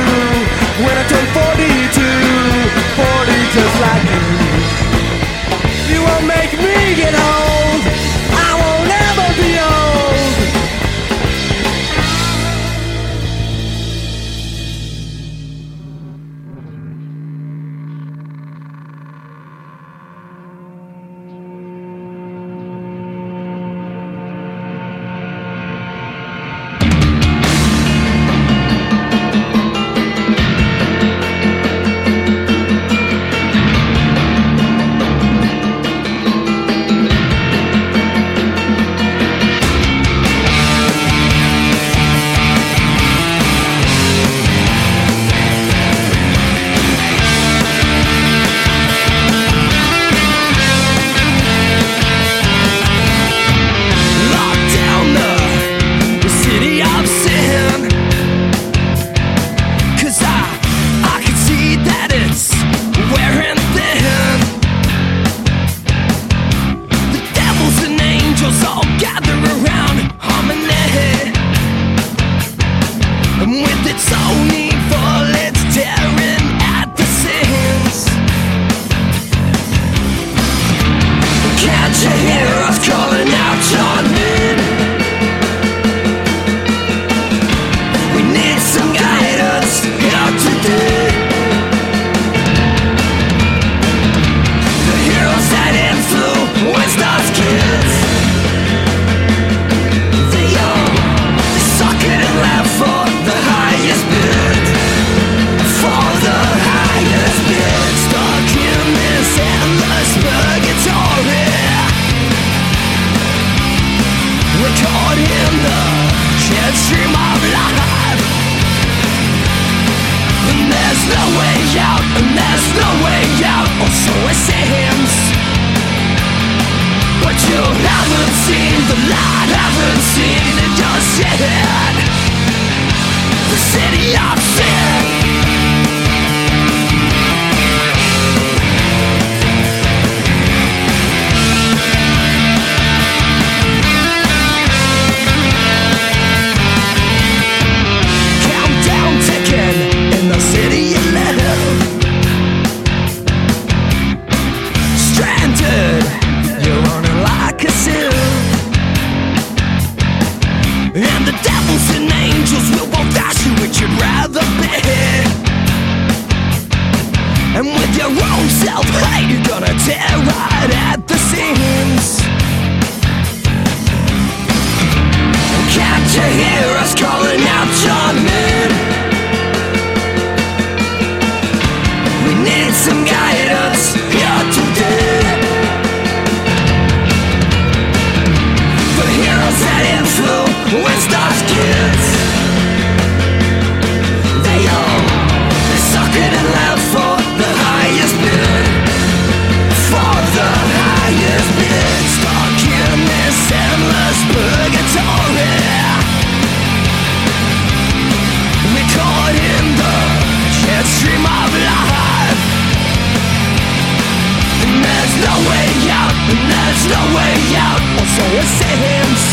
also 217.97 218.23
a 218.23 218.45
sentence 218.61 219.23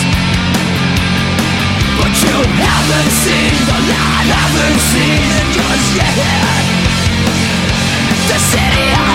But 2.01 2.13
you 2.25 2.37
haven't 2.65 3.13
seen 3.23 3.55
the 3.69 3.79
light 3.93 4.29
Haven't 4.39 4.81
seen 4.91 5.29
it 5.39 5.47
just 5.57 5.89
yet. 5.97 6.65
The 8.29 8.39
city 8.39 9.14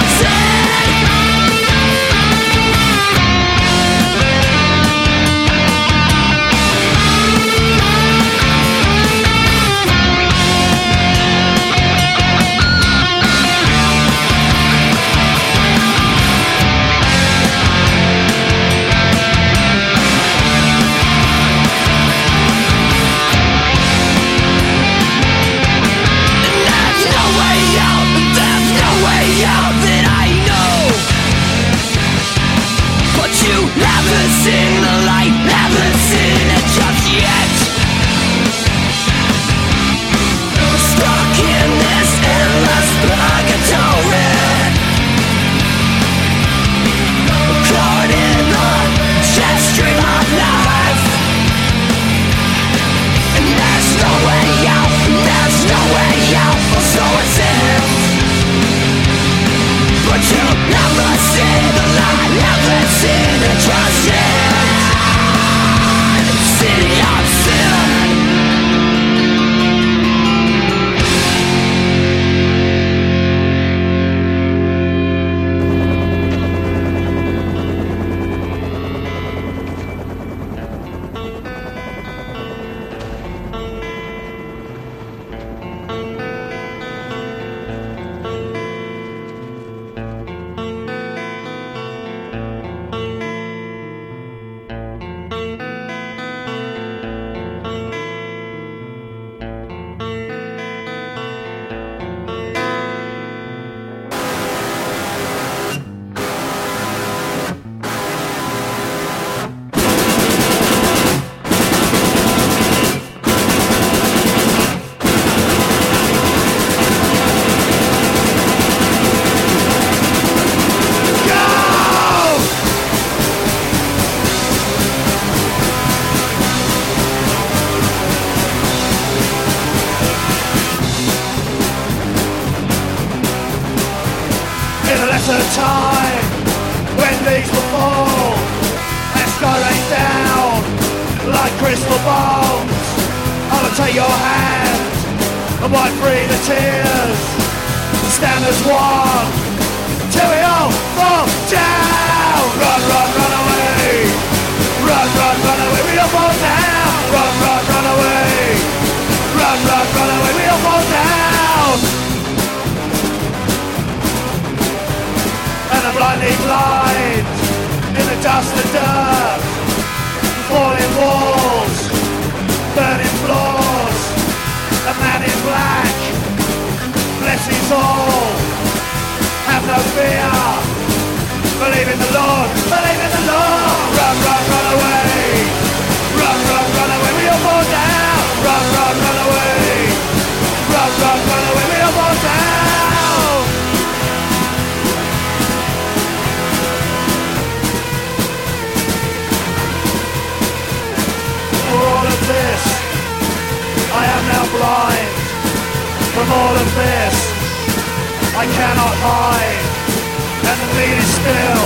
And 210.60 210.68
the 210.68 210.76
beat 210.76 210.98
is 211.00 211.08
still, 211.08 211.64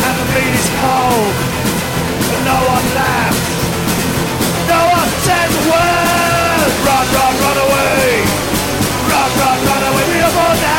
and 0.00 0.14
the 0.16 0.26
beat 0.32 0.54
is 0.56 0.68
cold, 0.80 1.34
but 2.24 2.40
no 2.40 2.56
one 2.72 2.86
laughs, 2.96 3.44
no 4.64 4.80
one 4.96 5.10
says 5.28 5.52
a 5.52 5.64
word. 5.68 6.72
Run, 6.88 7.06
run, 7.12 7.34
run 7.44 7.58
away, 7.68 8.24
run, 9.12 9.30
run, 9.36 9.58
run 9.68 9.82
away. 9.92 10.04
We 10.08 10.18
are 10.24 10.32
born 10.32 10.56
more 10.56 10.71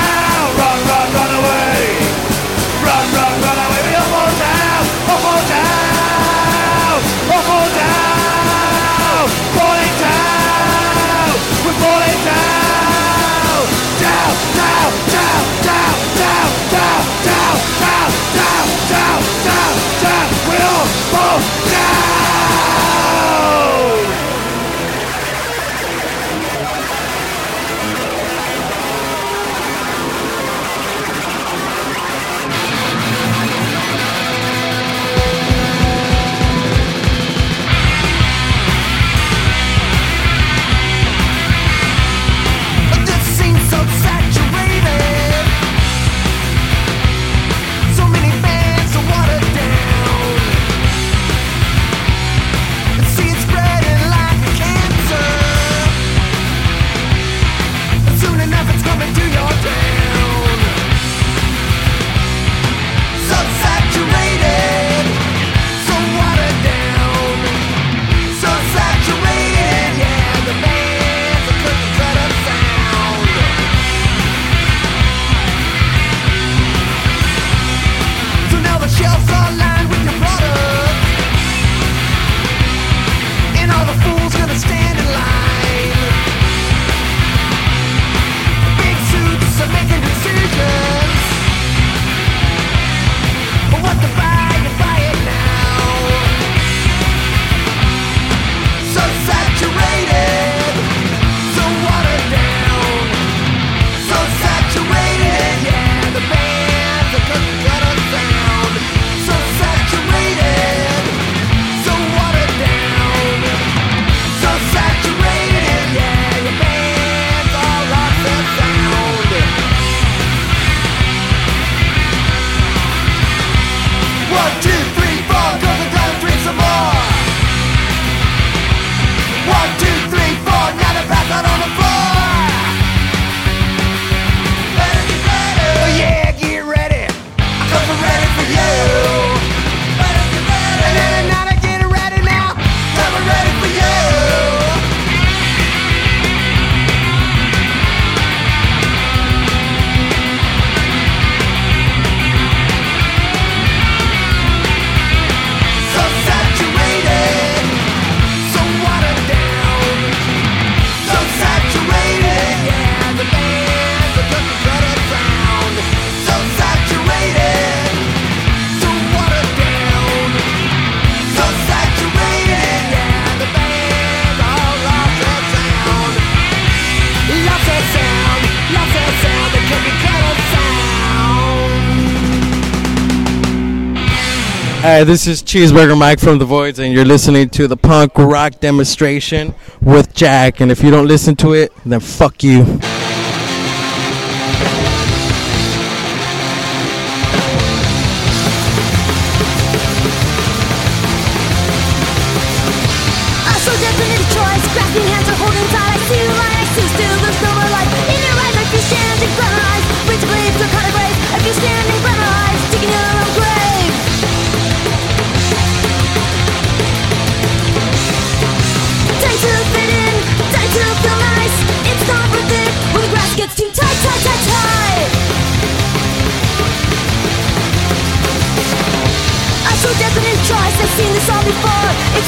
This 185.05 185.27
is 185.27 185.43
Cheeseburger 185.43 185.99
Mike 185.99 186.19
from 186.19 186.37
The 186.37 186.45
Voids, 186.45 186.79
and 186.79 186.93
you're 186.93 187.03
listening 187.03 187.49
to 187.49 187.67
the 187.67 187.75
punk 187.75 188.17
rock 188.17 188.61
demonstration 188.61 189.53
with 189.81 190.13
Jack. 190.13 190.61
And 190.61 190.71
if 190.71 190.81
you 190.81 190.91
don't 190.91 191.07
listen 191.07 191.35
to 191.37 191.53
it, 191.53 191.73
then 191.85 191.99
fuck 191.99 192.41
you. 192.41 192.79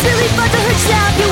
really 0.05 0.27
fun 0.37 0.49
to 0.49 0.57
her 0.57 0.77
shout. 0.77 1.24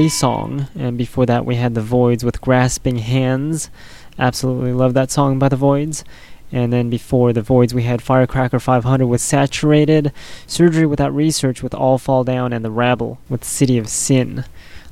Oi 0.00 0.08
Song, 0.08 0.66
and 0.74 0.96
before 0.96 1.26
that 1.26 1.44
we 1.44 1.56
had 1.56 1.74
The 1.74 1.82
Voids 1.82 2.24
with 2.24 2.40
Grasping 2.40 3.00
Hands. 3.00 3.68
Absolutely 4.18 4.72
love 4.72 4.94
that 4.94 5.10
song 5.10 5.38
by 5.38 5.50
The 5.50 5.56
Voids. 5.56 6.04
And 6.50 6.72
then 6.72 6.88
before 6.88 7.34
The 7.34 7.42
Voids 7.42 7.74
we 7.74 7.82
had 7.82 8.00
Firecracker 8.00 8.58
500 8.58 9.06
with 9.06 9.20
Saturated, 9.20 10.10
Surgery 10.46 10.86
Without 10.86 11.14
Research 11.14 11.62
with 11.62 11.74
All 11.74 11.98
Fall 11.98 12.24
Down, 12.24 12.54
and 12.54 12.64
The 12.64 12.70
Rabble 12.70 13.18
with 13.28 13.44
City 13.44 13.76
of 13.76 13.90
Sin. 13.90 14.46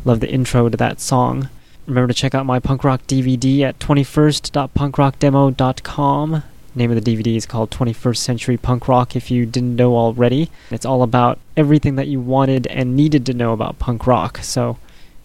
Love 0.04 0.20
the 0.20 0.28
intro 0.28 0.68
to 0.68 0.76
that 0.76 1.00
song. 1.00 1.48
Remember 1.86 2.08
to 2.08 2.14
check 2.14 2.34
out 2.34 2.44
my 2.44 2.58
punk 2.58 2.84
rock 2.84 3.00
DVD 3.06 3.62
at 3.62 3.78
21st.punkrockdemo.com. 3.78 6.42
Name 6.74 6.90
of 6.90 7.02
the 7.02 7.16
DVD 7.16 7.34
is 7.34 7.46
called 7.46 7.70
21st 7.70 8.18
Century 8.18 8.58
Punk 8.58 8.88
Rock 8.88 9.16
if 9.16 9.30
you 9.30 9.46
didn't 9.46 9.74
know 9.74 9.96
already. 9.96 10.50
It's 10.70 10.84
all 10.84 11.02
about 11.02 11.38
everything 11.56 11.96
that 11.96 12.08
you 12.08 12.20
wanted 12.20 12.66
and 12.66 12.94
needed 12.94 13.24
to 13.24 13.32
know 13.32 13.54
about 13.54 13.78
punk 13.78 14.06
rock, 14.06 14.40
so 14.42 14.76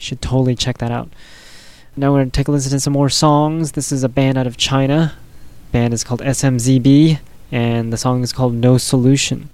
should 0.04 0.22
totally 0.22 0.56
check 0.56 0.78
that 0.80 0.92
out. 0.92 1.10
Now 1.96 2.12
we're 2.12 2.20
going 2.20 2.32
to 2.32 2.36
take 2.36 2.48
a 2.48 2.52
listen 2.52 2.72
to 2.72 2.80
some 2.80 2.94
more 2.94 3.10
songs. 3.10 3.74
This 3.74 3.92
is 3.92 4.04
a 4.04 4.10
band 4.10 4.38
out 4.38 4.48
of 4.48 4.58
China. 4.58 5.14
band 5.72 5.94
is 5.94 6.04
called 6.04 6.22
SMZB, 6.22 7.20
and 7.52 7.94
the 7.94 7.98
song 7.98 8.24
is 8.24 8.34
called 8.34 8.54
No 8.54 8.78
Solution. 8.78 9.50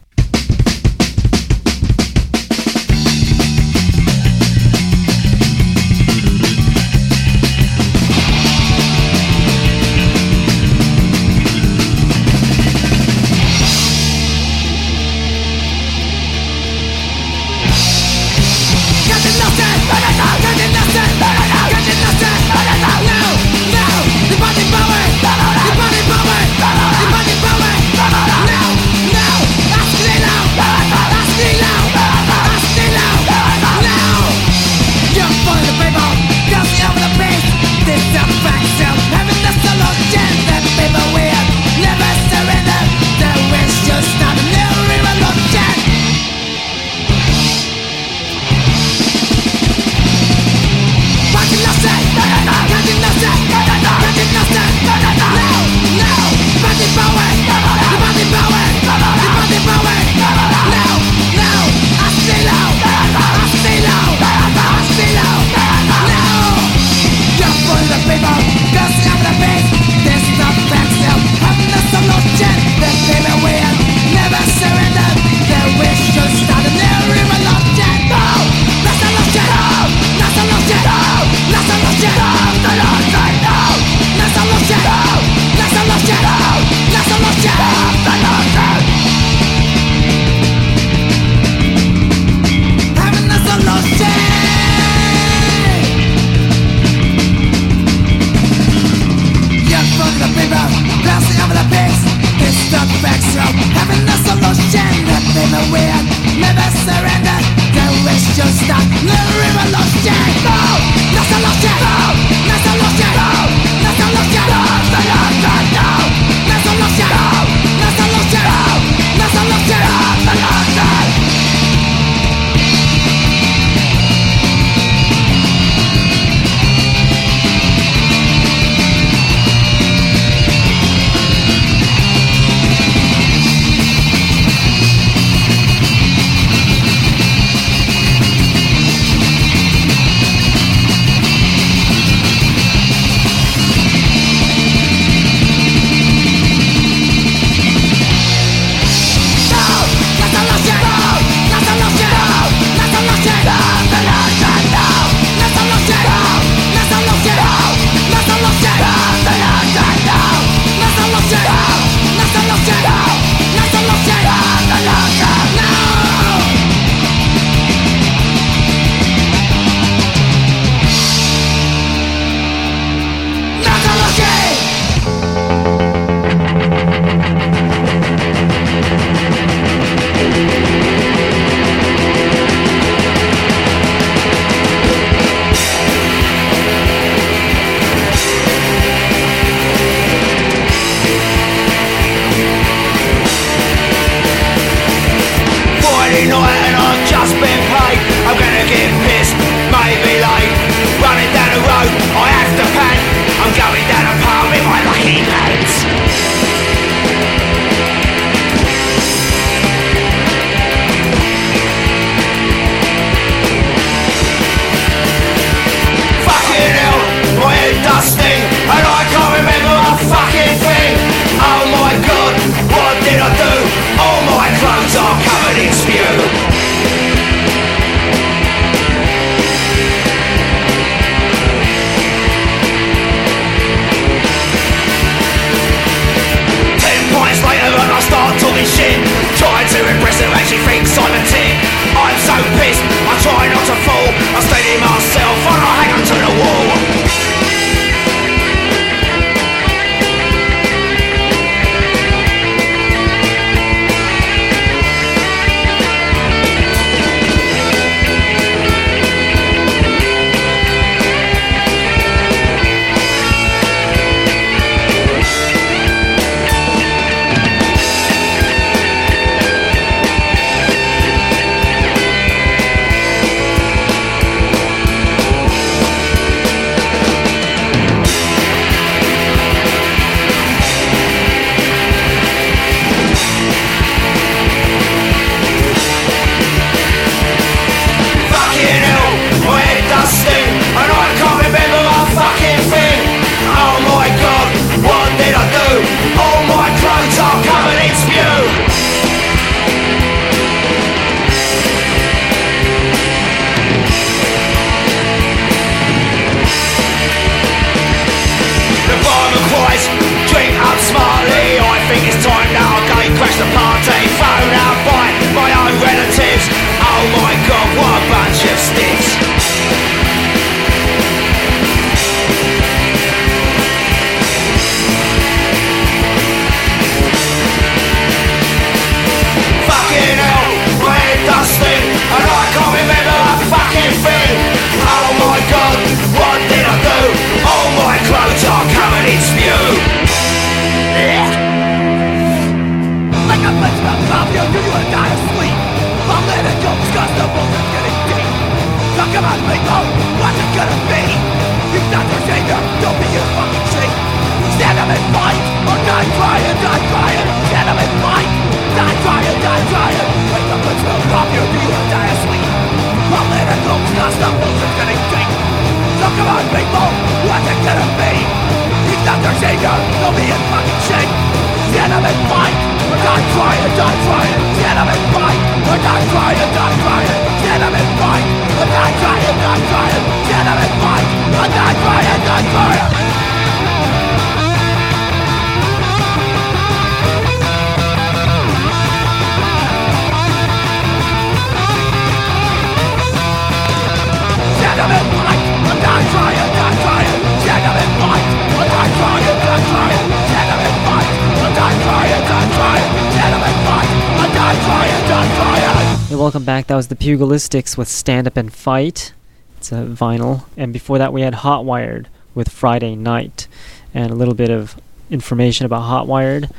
Pugilistics 407.10 407.76
with 407.76 407.88
Stand 407.88 408.28
Up 408.28 408.38
and 408.38 408.54
Fight. 408.54 409.14
It's 409.58 409.72
a 409.72 409.78
vinyl. 409.86 410.44
And 410.56 410.72
before 410.72 411.00
that, 411.00 411.12
we 411.12 411.22
had 411.22 411.34
Hot 411.34 411.66
Wired 411.66 412.08
with 412.36 412.50
Friday 412.50 412.96
Night. 412.96 413.48
And 413.96 414.12
a 414.12 414.16
little 414.16 414.36
bit 414.36 414.52
of 414.52 414.80
information 415.10 415.66
about 415.66 415.82
Hot 415.82 416.06
Wired. 416.06 416.52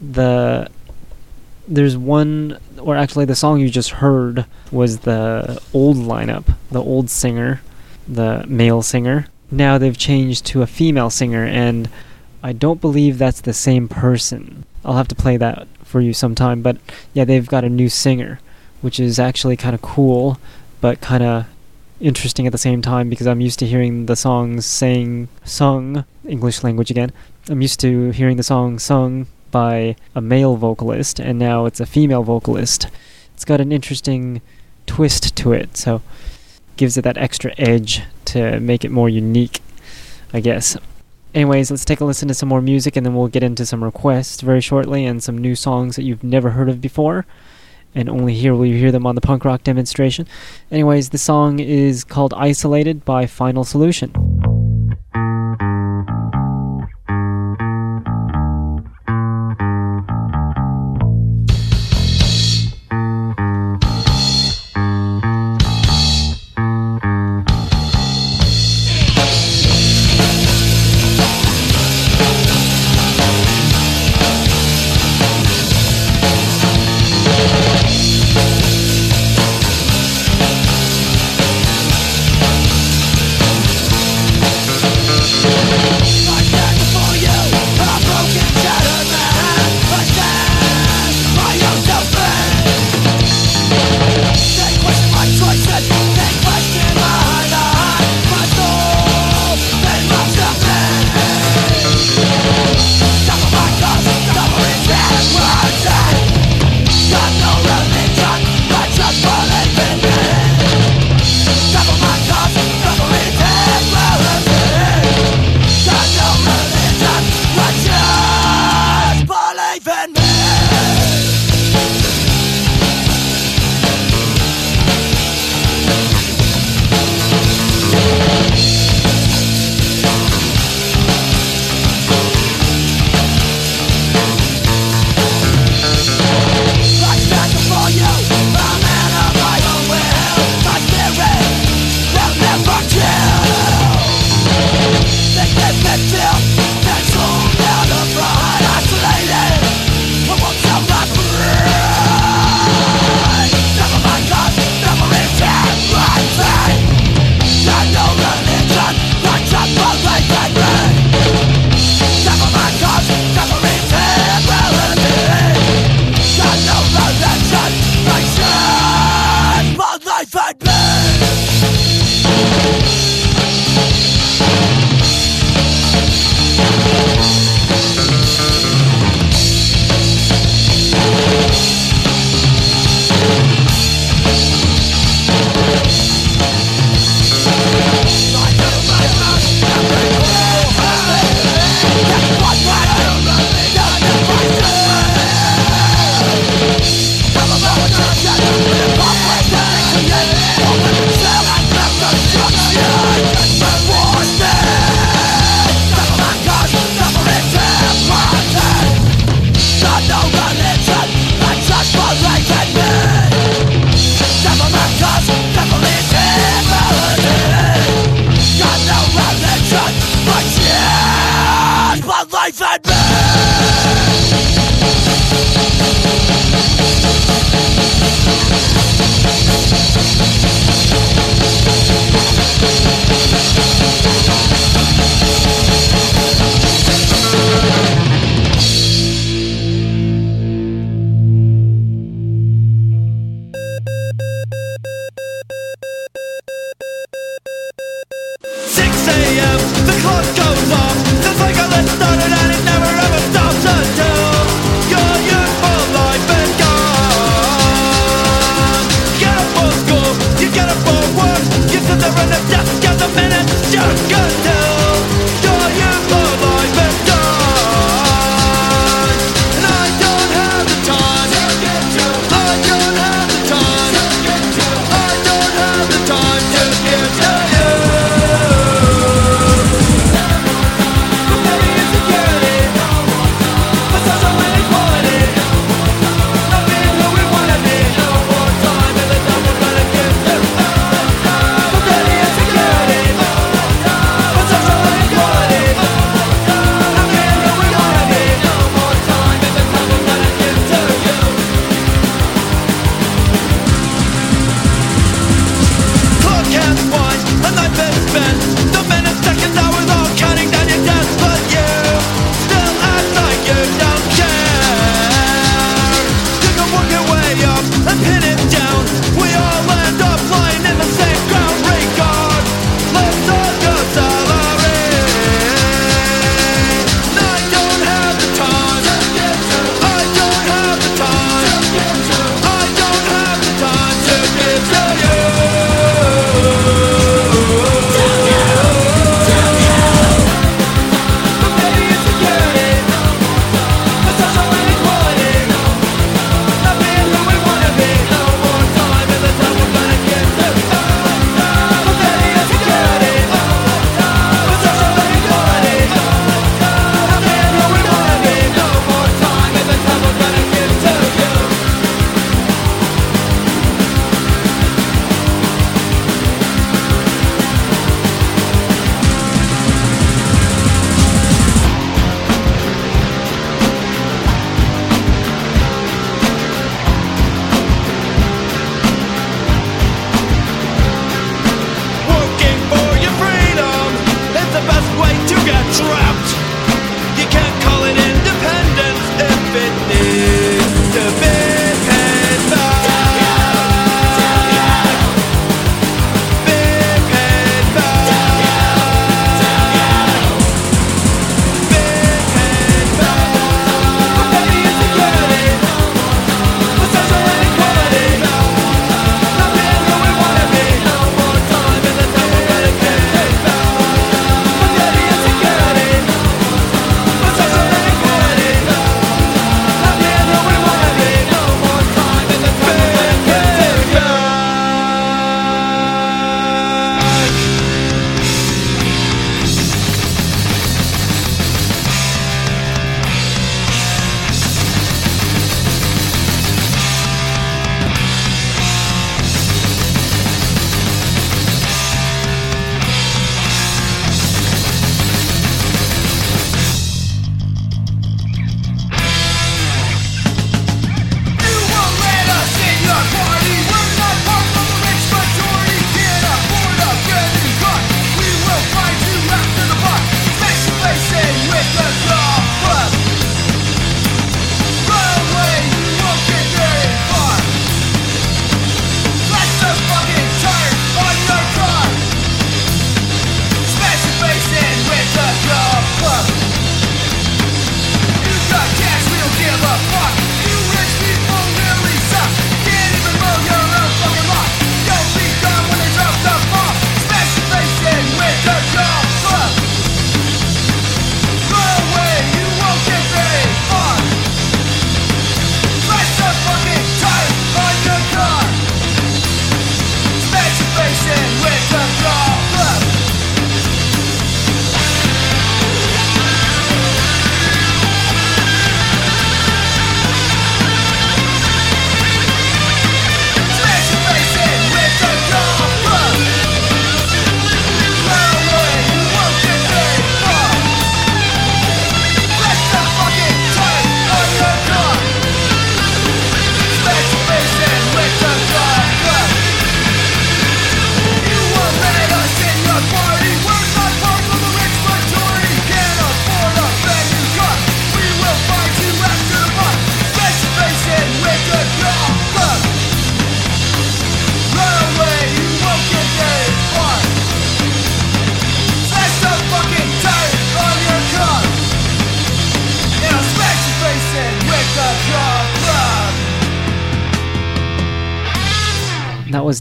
The 0.00 0.68
there's 1.68 1.96
one, 1.96 2.58
or 2.76 2.96
actually, 2.96 3.26
the 3.26 3.36
song 3.36 3.60
you 3.60 3.70
just 3.70 3.90
heard 3.90 4.46
was 4.72 4.98
the 4.98 5.62
old 5.72 5.96
lineup, 5.96 6.56
the 6.72 6.82
old 6.82 7.08
singer, 7.08 7.62
the 8.08 8.44
male 8.48 8.82
singer. 8.82 9.28
Now 9.52 9.78
they've 9.78 9.96
changed 9.96 10.44
to 10.46 10.62
a 10.62 10.66
female 10.66 11.08
singer, 11.08 11.44
and 11.44 11.88
I 12.42 12.52
don't 12.52 12.80
believe 12.80 13.18
that's 13.18 13.42
the 13.42 13.54
same 13.54 13.86
person. 13.86 14.64
I'll 14.84 14.96
have 14.96 15.08
to 15.08 15.14
play 15.14 15.36
that 15.36 15.68
for 15.84 16.00
you 16.00 16.12
sometime, 16.12 16.62
but 16.62 16.78
yeah, 17.12 17.24
they've 17.24 17.46
got 17.46 17.62
a 17.62 17.68
new 17.68 17.88
singer 17.88 18.40
which 18.84 19.00
is 19.00 19.18
actually 19.18 19.56
kind 19.56 19.74
of 19.74 19.80
cool, 19.80 20.38
but 20.82 21.00
kind 21.00 21.22
of 21.22 21.46
interesting 22.02 22.44
at 22.46 22.52
the 22.52 22.58
same 22.58 22.82
time 22.82 23.08
because 23.08 23.26
I'm 23.26 23.40
used 23.40 23.58
to 23.60 23.66
hearing 23.66 24.04
the 24.04 24.14
songs 24.14 24.66
saying 24.66 25.28
sung 25.42 26.04
English 26.28 26.62
language 26.62 26.90
again. 26.90 27.10
I'm 27.48 27.62
used 27.62 27.80
to 27.80 28.10
hearing 28.10 28.36
the 28.36 28.42
song 28.42 28.78
sung 28.78 29.26
by 29.50 29.96
a 30.14 30.20
male 30.20 30.56
vocalist, 30.56 31.18
and 31.18 31.38
now 31.38 31.64
it's 31.64 31.80
a 31.80 31.86
female 31.86 32.24
vocalist. 32.24 32.88
It's 33.32 33.46
got 33.46 33.58
an 33.58 33.72
interesting 33.72 34.42
twist 34.84 35.34
to 35.34 35.54
it, 35.54 35.78
so 35.78 36.02
gives 36.76 36.98
it 36.98 37.04
that 37.04 37.16
extra 37.16 37.54
edge 37.56 38.02
to 38.26 38.60
make 38.60 38.84
it 38.84 38.90
more 38.90 39.08
unique, 39.08 39.62
I 40.34 40.40
guess. 40.40 40.76
Anyways, 41.34 41.70
let's 41.70 41.86
take 41.86 42.00
a 42.00 42.04
listen 42.04 42.28
to 42.28 42.34
some 42.34 42.50
more 42.50 42.60
music 42.60 42.96
and 42.96 43.06
then 43.06 43.14
we'll 43.14 43.28
get 43.28 43.42
into 43.42 43.64
some 43.64 43.82
requests 43.82 44.42
very 44.42 44.60
shortly 44.60 45.06
and 45.06 45.22
some 45.22 45.38
new 45.38 45.54
songs 45.54 45.96
that 45.96 46.02
you've 46.02 46.22
never 46.22 46.50
heard 46.50 46.68
of 46.68 46.82
before 46.82 47.24
and 47.94 48.08
only 48.08 48.34
here 48.34 48.54
will 48.54 48.66
you 48.66 48.76
hear 48.76 48.92
them 48.92 49.06
on 49.06 49.14
the 49.14 49.20
punk 49.20 49.44
rock 49.44 49.62
demonstration. 49.62 50.26
Anyways, 50.70 51.10
the 51.10 51.18
song 51.18 51.60
is 51.60 52.04
called 52.04 52.34
Isolated 52.34 53.04
by 53.04 53.26
Final 53.26 53.64
Solution. 53.64 54.43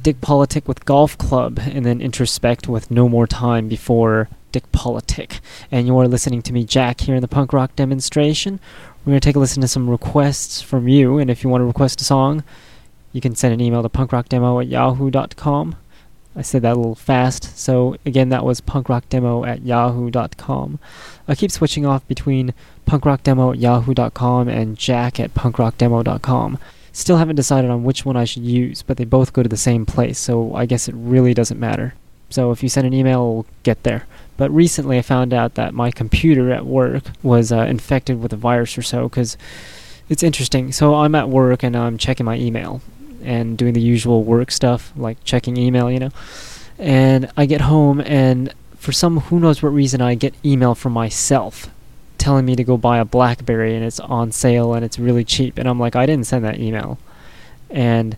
Dick 0.04 0.20
Politic 0.20 0.68
with 0.68 0.84
Golf 0.84 1.18
Club, 1.18 1.60
and 1.60 1.86
then 1.86 2.02
Introspect 2.02 2.68
with 2.68 2.92
No 2.92 3.08
More 3.08 3.26
Time 3.26 3.70
before 3.70 4.28
Dick 4.52 4.70
Politic. 4.74 5.40
And 5.72 5.88
you're 5.88 6.10
listening 6.10 6.42
to 6.42 6.52
me, 6.52 6.66
Jack, 6.66 7.02
here 7.02 7.16
in 7.16 7.22
the 7.22 7.28
punk 7.30 7.54
rock 7.54 7.74
demonstration. 7.78 8.60
We're 9.06 9.12
going 9.12 9.22
to 9.22 9.26
take 9.26 9.38
a 9.38 9.40
listen 9.40 9.62
to 9.62 9.68
some 9.68 9.90
requests 9.90 10.62
from 10.62 10.90
you, 10.90 11.20
and 11.20 11.32
if 11.32 11.42
you 11.42 11.50
want 11.50 11.62
to 11.62 11.66
request 11.66 12.02
a 12.02 12.04
song, 12.04 12.44
you 13.14 13.22
can 13.22 13.34
send 13.34 13.54
an 13.54 13.62
email 13.62 13.82
to 13.82 13.88
punkrockdemo 13.88 14.62
at 14.62 14.68
yahoo.com. 14.68 15.78
I 16.36 16.42
said 16.42 16.64
that 16.64 16.74
a 16.74 16.76
little 16.76 16.96
fast, 16.96 17.58
so 17.58 17.96
again, 18.06 18.30
that 18.30 18.44
was 18.44 18.60
punkrockdemo 18.60 19.48
at 19.48 19.62
yahoo.com. 19.62 20.80
I 21.28 21.36
keep 21.36 21.52
switching 21.52 21.86
off 21.86 22.06
between 22.08 22.54
punkrockdemo 22.88 23.54
at 23.54 23.60
yahoo.com 23.60 24.50
and 24.50 24.78
jack 24.78 25.20
at 25.20 25.34
punkrockdemo.com. 25.34 26.58
Still 26.96 27.18
haven't 27.18 27.38
decided 27.38 27.72
on 27.72 27.84
which 27.84 28.06
one 28.06 28.16
I 28.16 28.24
should 28.24 28.44
use, 28.44 28.84
but 28.84 28.98
they 28.98 29.04
both 29.04 29.34
go 29.34 29.42
to 29.42 29.50
the 29.50 29.58
same 29.58 29.84
place, 29.84 30.20
so 30.20 30.54
I 30.54 30.68
guess 30.68 30.88
it 30.88 30.94
really 30.96 31.34
doesn't 31.34 31.60
matter. 31.60 31.96
So 32.30 32.52
if 32.52 32.62
you 32.62 32.70
send 32.70 32.86
an 32.86 32.94
email, 32.94 33.20
it'll 33.20 33.46
get 33.64 33.82
there. 33.82 34.06
But 34.38 34.52
recently 34.52 35.00
I 35.00 35.02
found 35.02 35.34
out 35.34 35.56
that 35.56 35.74
my 35.74 35.90
computer 35.90 36.52
at 36.52 36.68
work 36.68 37.04
was 37.24 37.52
uh, 37.52 37.62
infected 37.62 38.22
with 38.22 38.32
a 38.32 38.38
virus 38.38 38.78
or 38.78 38.84
so, 38.84 39.10
because 39.10 39.38
it's 40.08 40.22
interesting. 40.22 40.72
So 40.72 40.94
I'm 40.94 41.16
at 41.16 41.30
work 41.30 41.64
and 41.64 41.76
I'm 41.76 41.98
checking 41.98 42.28
my 42.28 42.38
email 42.38 42.82
and 43.24 43.58
doing 43.58 43.74
the 43.74 43.82
usual 43.82 44.24
work 44.24 44.52
stuff, 44.52 44.94
like 44.96 45.24
checking 45.24 45.58
email, 45.58 45.90
you 45.90 46.00
know. 46.00 46.12
And 46.78 47.32
I 47.36 47.48
get 47.48 47.62
home, 47.62 48.02
and 48.02 48.54
for 48.78 48.92
some 48.92 49.20
who 49.20 49.40
knows 49.40 49.64
what 49.64 49.70
reason, 49.70 50.00
I 50.00 50.14
get 50.14 50.36
email 50.46 50.76
from 50.76 50.94
myself 50.94 51.70
telling 52.24 52.46
me 52.46 52.56
to 52.56 52.64
go 52.64 52.78
buy 52.78 53.00
a 53.00 53.06
Blackberry 53.06 53.76
and 53.76 53.84
it's 53.84 54.00
on 54.00 54.32
sale 54.32 54.74
and 54.74 54.86
it's 54.86 54.98
really 54.98 55.26
cheap. 55.26 55.58
And 55.58 55.68
I'm 55.68 55.80
like, 55.80 55.96
I 55.96 56.06
didn't 56.06 56.26
send 56.26 56.46
that 56.46 56.58
email. 56.58 56.98
And 57.70 58.16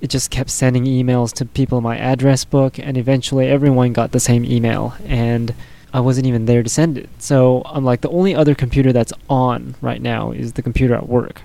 it 0.00 0.08
just 0.08 0.30
kept 0.30 0.50
sending 0.50 0.84
emails 0.84 1.32
to 1.34 1.44
people 1.44 1.78
in 1.78 1.84
my 1.84 1.96
address 1.96 2.44
book, 2.44 2.78
and 2.78 2.96
eventually 2.96 3.48
everyone 3.48 3.92
got 3.92 4.12
the 4.12 4.20
same 4.20 4.44
email. 4.44 4.94
And 5.06 5.54
I 5.92 6.00
wasn't 6.00 6.26
even 6.26 6.46
there 6.46 6.62
to 6.62 6.68
send 6.68 6.96
it. 6.96 7.08
So 7.18 7.62
I'm 7.66 7.84
like, 7.84 8.02
the 8.02 8.10
only 8.10 8.34
other 8.34 8.54
computer 8.54 8.92
that's 8.92 9.12
on 9.28 9.74
right 9.80 10.00
now 10.00 10.30
is 10.30 10.52
the 10.52 10.62
computer 10.62 10.94
at 10.94 11.08
work. 11.08 11.42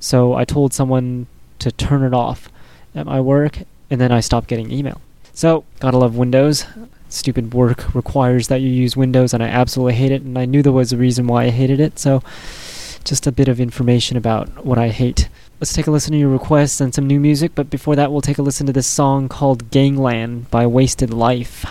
So 0.00 0.34
I 0.34 0.44
told 0.44 0.74
someone 0.74 1.26
to 1.60 1.72
turn 1.72 2.02
it 2.02 2.12
off 2.12 2.50
at 2.94 3.06
my 3.06 3.20
work, 3.20 3.60
and 3.90 4.00
then 4.00 4.12
I 4.12 4.20
stopped 4.20 4.48
getting 4.48 4.70
email. 4.70 5.00
So, 5.32 5.64
gotta 5.80 5.98
love 5.98 6.14
Windows. 6.14 6.66
Stupid 7.14 7.54
work 7.54 7.94
requires 7.94 8.48
that 8.48 8.60
you 8.60 8.68
use 8.68 8.96
Windows, 8.96 9.32
and 9.32 9.40
I 9.40 9.46
absolutely 9.46 9.94
hate 9.94 10.10
it, 10.10 10.22
and 10.22 10.36
I 10.36 10.46
knew 10.46 10.62
there 10.62 10.72
was 10.72 10.92
a 10.92 10.96
reason 10.96 11.28
why 11.28 11.44
I 11.44 11.50
hated 11.50 11.78
it, 11.78 11.96
so 11.96 12.22
just 13.04 13.28
a 13.28 13.32
bit 13.32 13.46
of 13.46 13.60
information 13.60 14.16
about 14.16 14.66
what 14.66 14.78
I 14.78 14.88
hate. 14.88 15.28
Let's 15.60 15.72
take 15.72 15.86
a 15.86 15.92
listen 15.92 16.10
to 16.10 16.18
your 16.18 16.28
requests 16.28 16.80
and 16.80 16.92
some 16.92 17.06
new 17.06 17.20
music, 17.20 17.52
but 17.54 17.70
before 17.70 17.94
that, 17.94 18.10
we'll 18.10 18.20
take 18.20 18.38
a 18.38 18.42
listen 18.42 18.66
to 18.66 18.72
this 18.72 18.88
song 18.88 19.28
called 19.28 19.70
Gangland 19.70 20.50
by 20.50 20.66
Wasted 20.66 21.14
Life. 21.14 21.64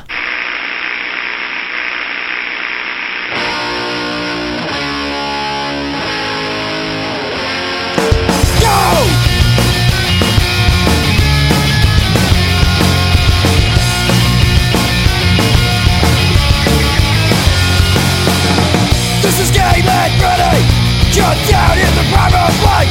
Shut 21.34 21.50
down 21.50 21.80
in 21.80 21.96
the 21.96 22.04
prime 22.14 22.30
of 22.30 22.64
life. 22.64 22.90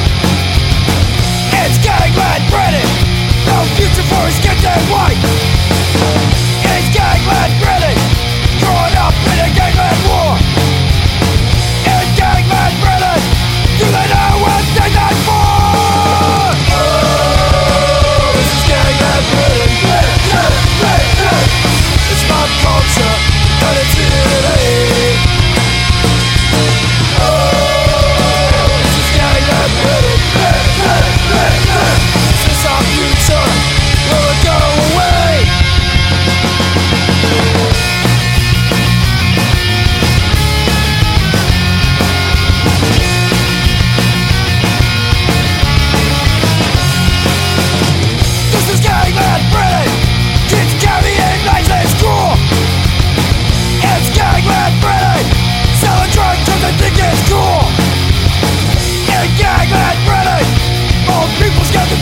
It's 1.62 1.78
No 3.47 3.62
future 3.77 4.02
for 4.02 4.31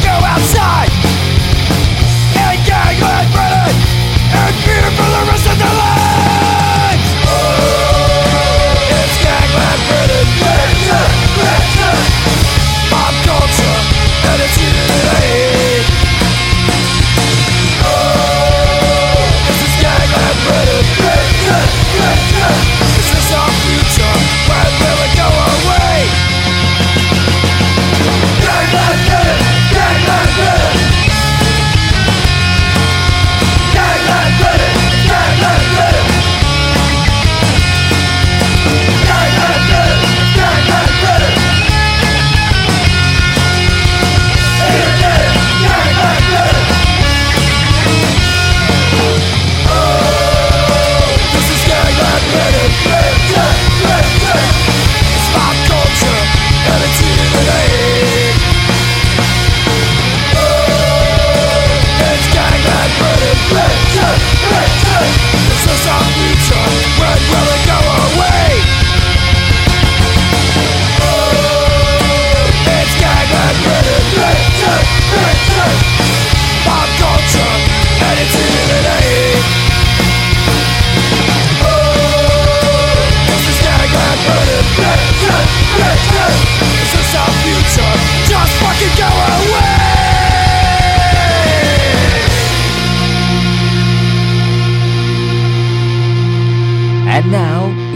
go 0.03 0.15
outside. 0.33 0.91
It's 2.33 2.69
Gangland 2.69 3.29
Freddy 3.35 3.75
And 4.33 4.55
fear 4.65 4.87
for 4.97 5.09
the 5.11 5.23
rest 5.31 5.47
of 5.51 5.59
their 5.59 5.75
lives 5.75 6.00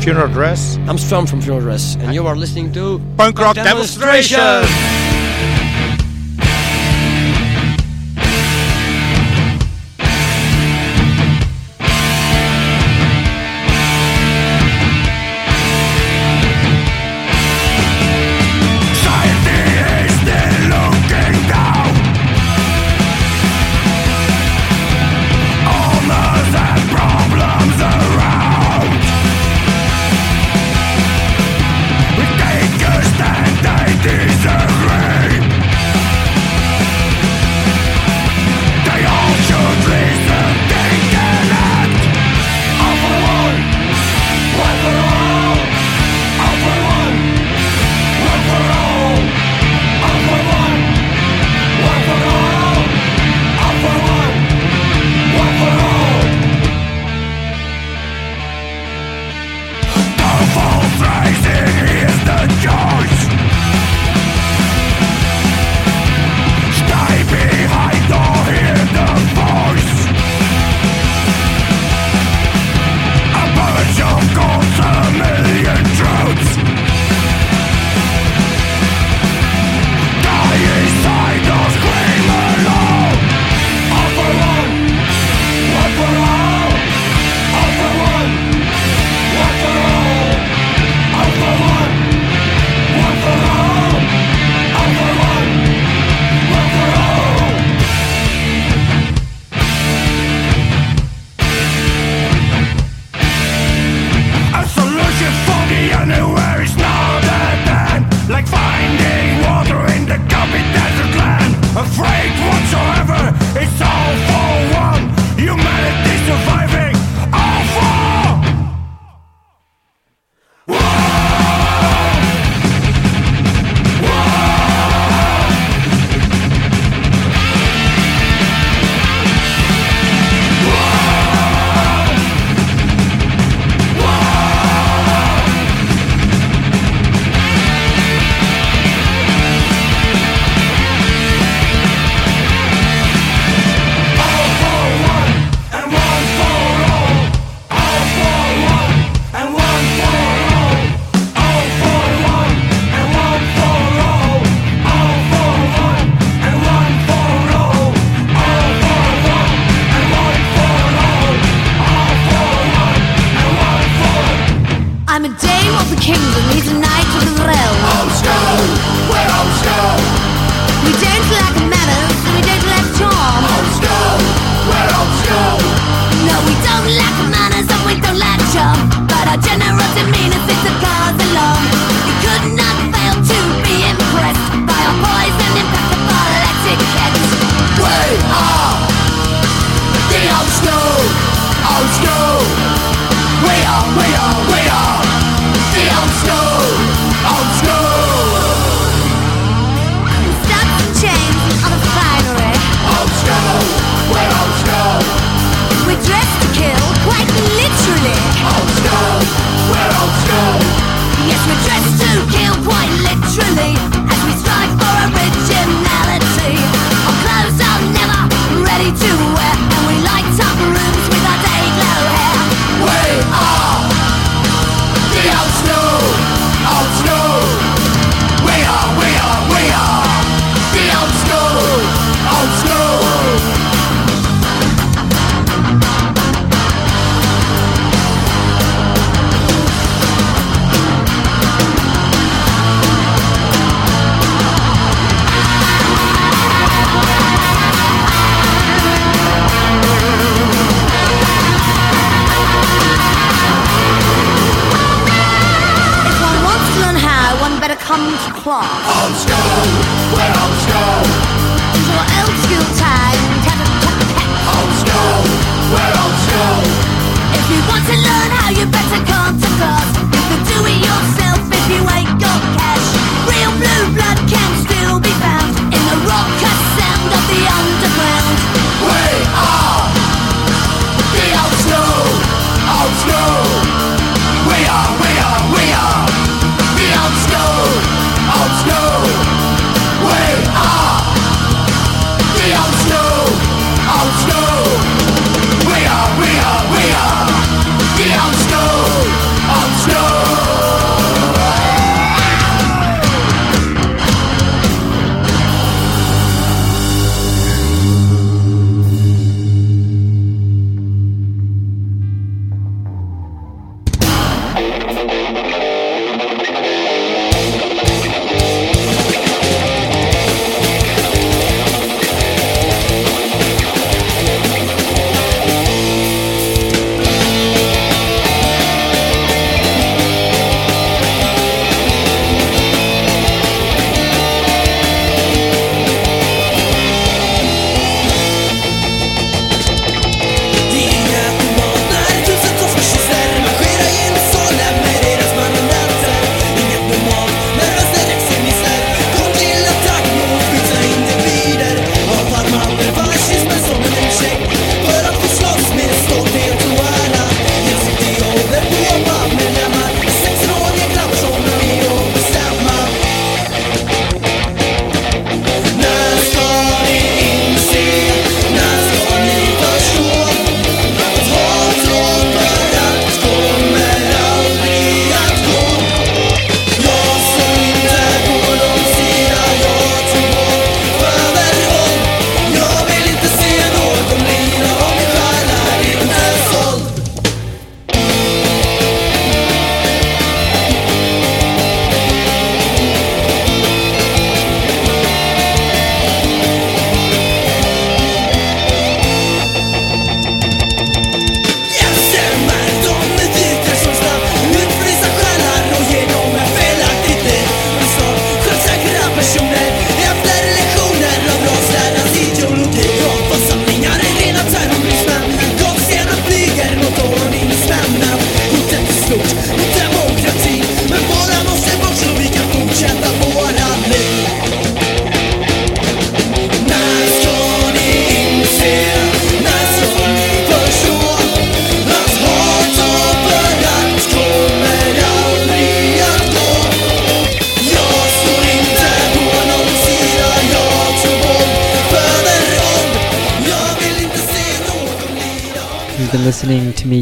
Funeral 0.00 0.28
Dress. 0.28 0.78
I'm 0.88 0.96
Strom 0.96 1.26
from 1.26 1.42
Funeral 1.42 1.60
Dress, 1.60 1.96
and 1.96 2.14
you 2.14 2.26
are 2.26 2.34
listening 2.34 2.72
to 2.72 3.00
Punk 3.18 3.38
Rock, 3.38 3.54
Demonstration. 3.54 4.38
Demonstration. 4.38 4.99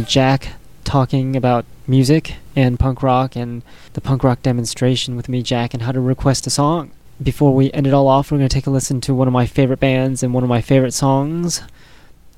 Jack, 0.03 0.53
talking 0.85 1.37
about 1.37 1.65
music 1.87 2.35
and 2.55 2.79
punk 2.79 3.03
rock 3.03 3.37
and 3.37 3.63
the 3.93 4.01
punk 4.01 4.25
rock 4.25 4.43
demonstration 4.43 5.17
with 5.17 5.29
me, 5.29 5.43
Jack, 5.43 5.75
and 5.75 5.83
how 5.83 5.93
to 5.93 6.01
request 6.01 6.47
a 6.47 6.51
song. 6.51 6.91
Before 7.23 7.55
we 7.55 7.73
end 7.73 7.87
it 7.87 7.95
all 7.95 8.07
off, 8.07 8.31
we're 8.31 8.39
going 8.39 8.49
to 8.49 8.55
take 8.55 8.67
a 8.67 8.71
listen 8.71 9.01
to 9.03 9.15
one 9.15 9.27
of 9.27 9.33
my 9.33 9.47
favorite 9.47 9.81
bands 9.81 10.23
and 10.23 10.33
one 10.33 10.45
of 10.45 10.49
my 10.49 10.61
favorite 10.61 10.95
songs. 10.95 11.63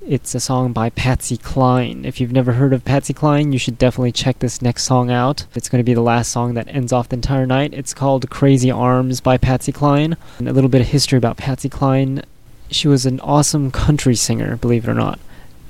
It's 0.07 0.35
a 0.35 0.41
song 0.41 0.73
by 0.73 0.89
Patsy 0.89 1.37
Cline. 1.37 2.07
If 2.07 2.21
you've 2.21 2.33
never 2.33 2.53
heard 2.53 2.73
of 2.73 2.87
Patsy 2.87 3.13
Cline, 3.13 3.53
you 3.53 3.59
should 3.59 3.77
definitely 3.77 4.13
check 4.13 4.39
this 4.39 4.63
next 4.63 4.85
song 4.85 5.11
out. 5.11 5.45
It's 5.55 5.69
going 5.69 5.81
to 5.81 5.85
be 5.85 5.93
the 5.93 6.01
last 6.01 6.33
song 6.33 6.55
that 6.55 6.69
ends 6.69 6.91
off 6.91 7.11
the 7.11 7.17
entire 7.17 7.45
night. 7.45 7.75
It's 7.75 7.93
called 7.93 8.31
Crazy 8.31 8.71
Arms 8.71 9.21
by 9.21 9.37
Patsy 9.37 9.73
Cline. 9.73 10.17
And 10.39 10.49
a 10.49 10.55
little 10.55 10.71
bit 10.71 10.81
of 10.81 10.87
history 10.87 11.19
about 11.19 11.37
Patsy 11.37 11.69
Cline. 11.69 12.23
She 12.71 12.89
was 12.89 13.05
an 13.05 13.21
awesome 13.21 13.71
country 13.71 14.15
singer, 14.15 14.57
believe 14.57 14.89
it 14.89 14.91
or 14.91 14.95
not. 14.95 15.21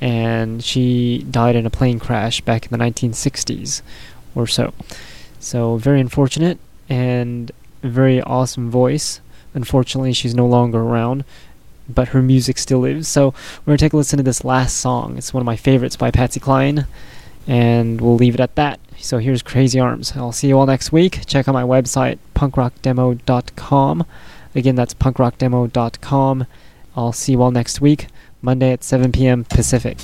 And 0.01 0.65
she 0.65 1.27
died 1.31 1.57
in 1.57 1.67
a 1.67 1.71
plane 1.71 1.99
crash 1.99 2.41
back 2.41 2.65
in 2.65 2.71
the 2.71 2.83
1960s 2.83 3.83
or 4.35 4.47
so. 4.47 4.73
So, 5.39 5.77
very 5.77 6.01
unfortunate 6.01 6.59
and 6.89 7.51
very 7.83 8.23
awesome 8.23 8.71
voice. 8.71 9.21
Unfortunately, 9.53 10.13
she's 10.13 10.35
no 10.35 10.47
longer 10.47 10.79
around 10.81 11.25
but 11.95 12.09
her 12.09 12.23
music 12.23 12.59
still 12.59 12.81
lives. 12.81 13.09
So 13.09 13.35
we're 13.61 13.73
gonna 13.73 13.79
take 13.79 13.93
a 13.93 13.97
listen 13.97 14.17
to 14.19 14.23
this 14.23 14.45
last 14.45 14.77
song. 14.77 15.17
It's 15.17 15.35
one 15.35 15.41
of 15.41 15.47
my 15.47 15.57
favorites 15.57 15.97
by 15.97 16.11
Patsy 16.11 16.41
Cline, 16.41 16.87
and 17.47 18.01
we'll 18.01 18.17
leave 18.17 18.35
it 18.35 18.41
at 18.41 18.55
that. 18.57 18.81
So 18.99 19.19
here's 19.19 19.43
Crazy 19.43 19.81
Arms. 19.81 20.13
I'll 20.17 20.33
see 20.33 20.49
you 20.49 20.59
all 20.59 20.67
next 20.67 20.93
week. 20.93 21.27
Check 21.27 21.49
out 21.49 21.55
my 21.55 21.63
website 21.63 22.19
punkrockdemo.com. 22.35 24.07
Again, 24.55 24.75
that's 24.75 24.95
punkrockdemo.com. 24.95 26.47
I'll 26.97 27.13
see 27.13 27.33
you 27.33 27.43
all 27.43 27.51
next 27.51 27.81
week, 27.81 28.09
Monday 28.43 28.73
at 28.73 28.85
7 28.85 29.13
p.m. 29.13 29.45
Pacific. 29.45 29.99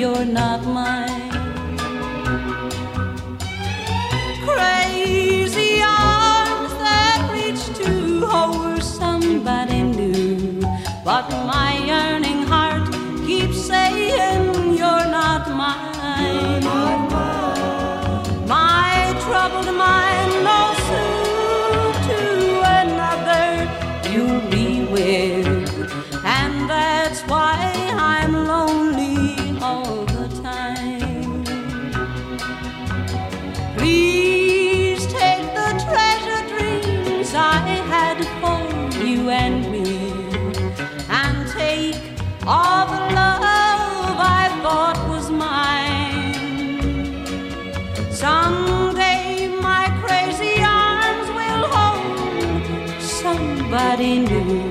you're 0.00 0.24
not 0.24 0.64
mine. 0.64 1.30
Crazy 4.46 5.82
arms 5.82 6.72
that 6.84 7.28
reach 7.34 7.64
to 7.80 8.26
hold 8.26 8.82
somebody 8.82 9.82
new, 9.82 10.62
but 11.04 11.28
my 11.52 11.72
yearning 11.90 12.44
heart 12.44 12.90
keeps 13.26 13.60
saying 13.66 14.72
you're 14.80 15.08
not 15.20 15.42
mine. 15.50 16.24
You're 16.24 16.60
not 16.60 17.10
mine. 17.12 18.48
My 18.48 19.14
troubled 19.20 19.76
mind. 19.76 19.99
All 42.52 42.84
the 42.86 43.00
love 43.14 44.16
I 44.42 44.44
thought 44.62 44.98
was 45.08 45.30
mine. 45.30 46.34
Someday 48.10 49.46
my 49.68 49.84
crazy 50.02 50.54
arms 50.60 51.28
will 51.38 51.64
hold 51.76 53.00
somebody 53.00 54.18
new, 54.30 54.68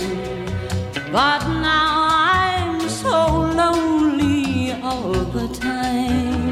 but 1.13 1.41
now 1.69 1.91
I'm 2.35 2.89
so 2.89 3.17
lonely 3.61 4.73
all 4.83 5.13
the 5.37 5.47
time. 5.47 6.51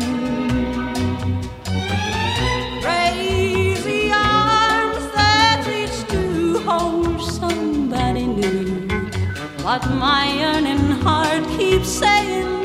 Crazy 2.85 4.11
arms 4.13 5.05
that 5.17 5.57
reach 5.67 5.97
to 6.13 6.59
hold 6.69 7.19
somebody 7.21 8.27
new. 8.27 8.87
But 9.67 9.83
my 10.05 10.23
yearning 10.39 10.86
saying, 11.87 12.56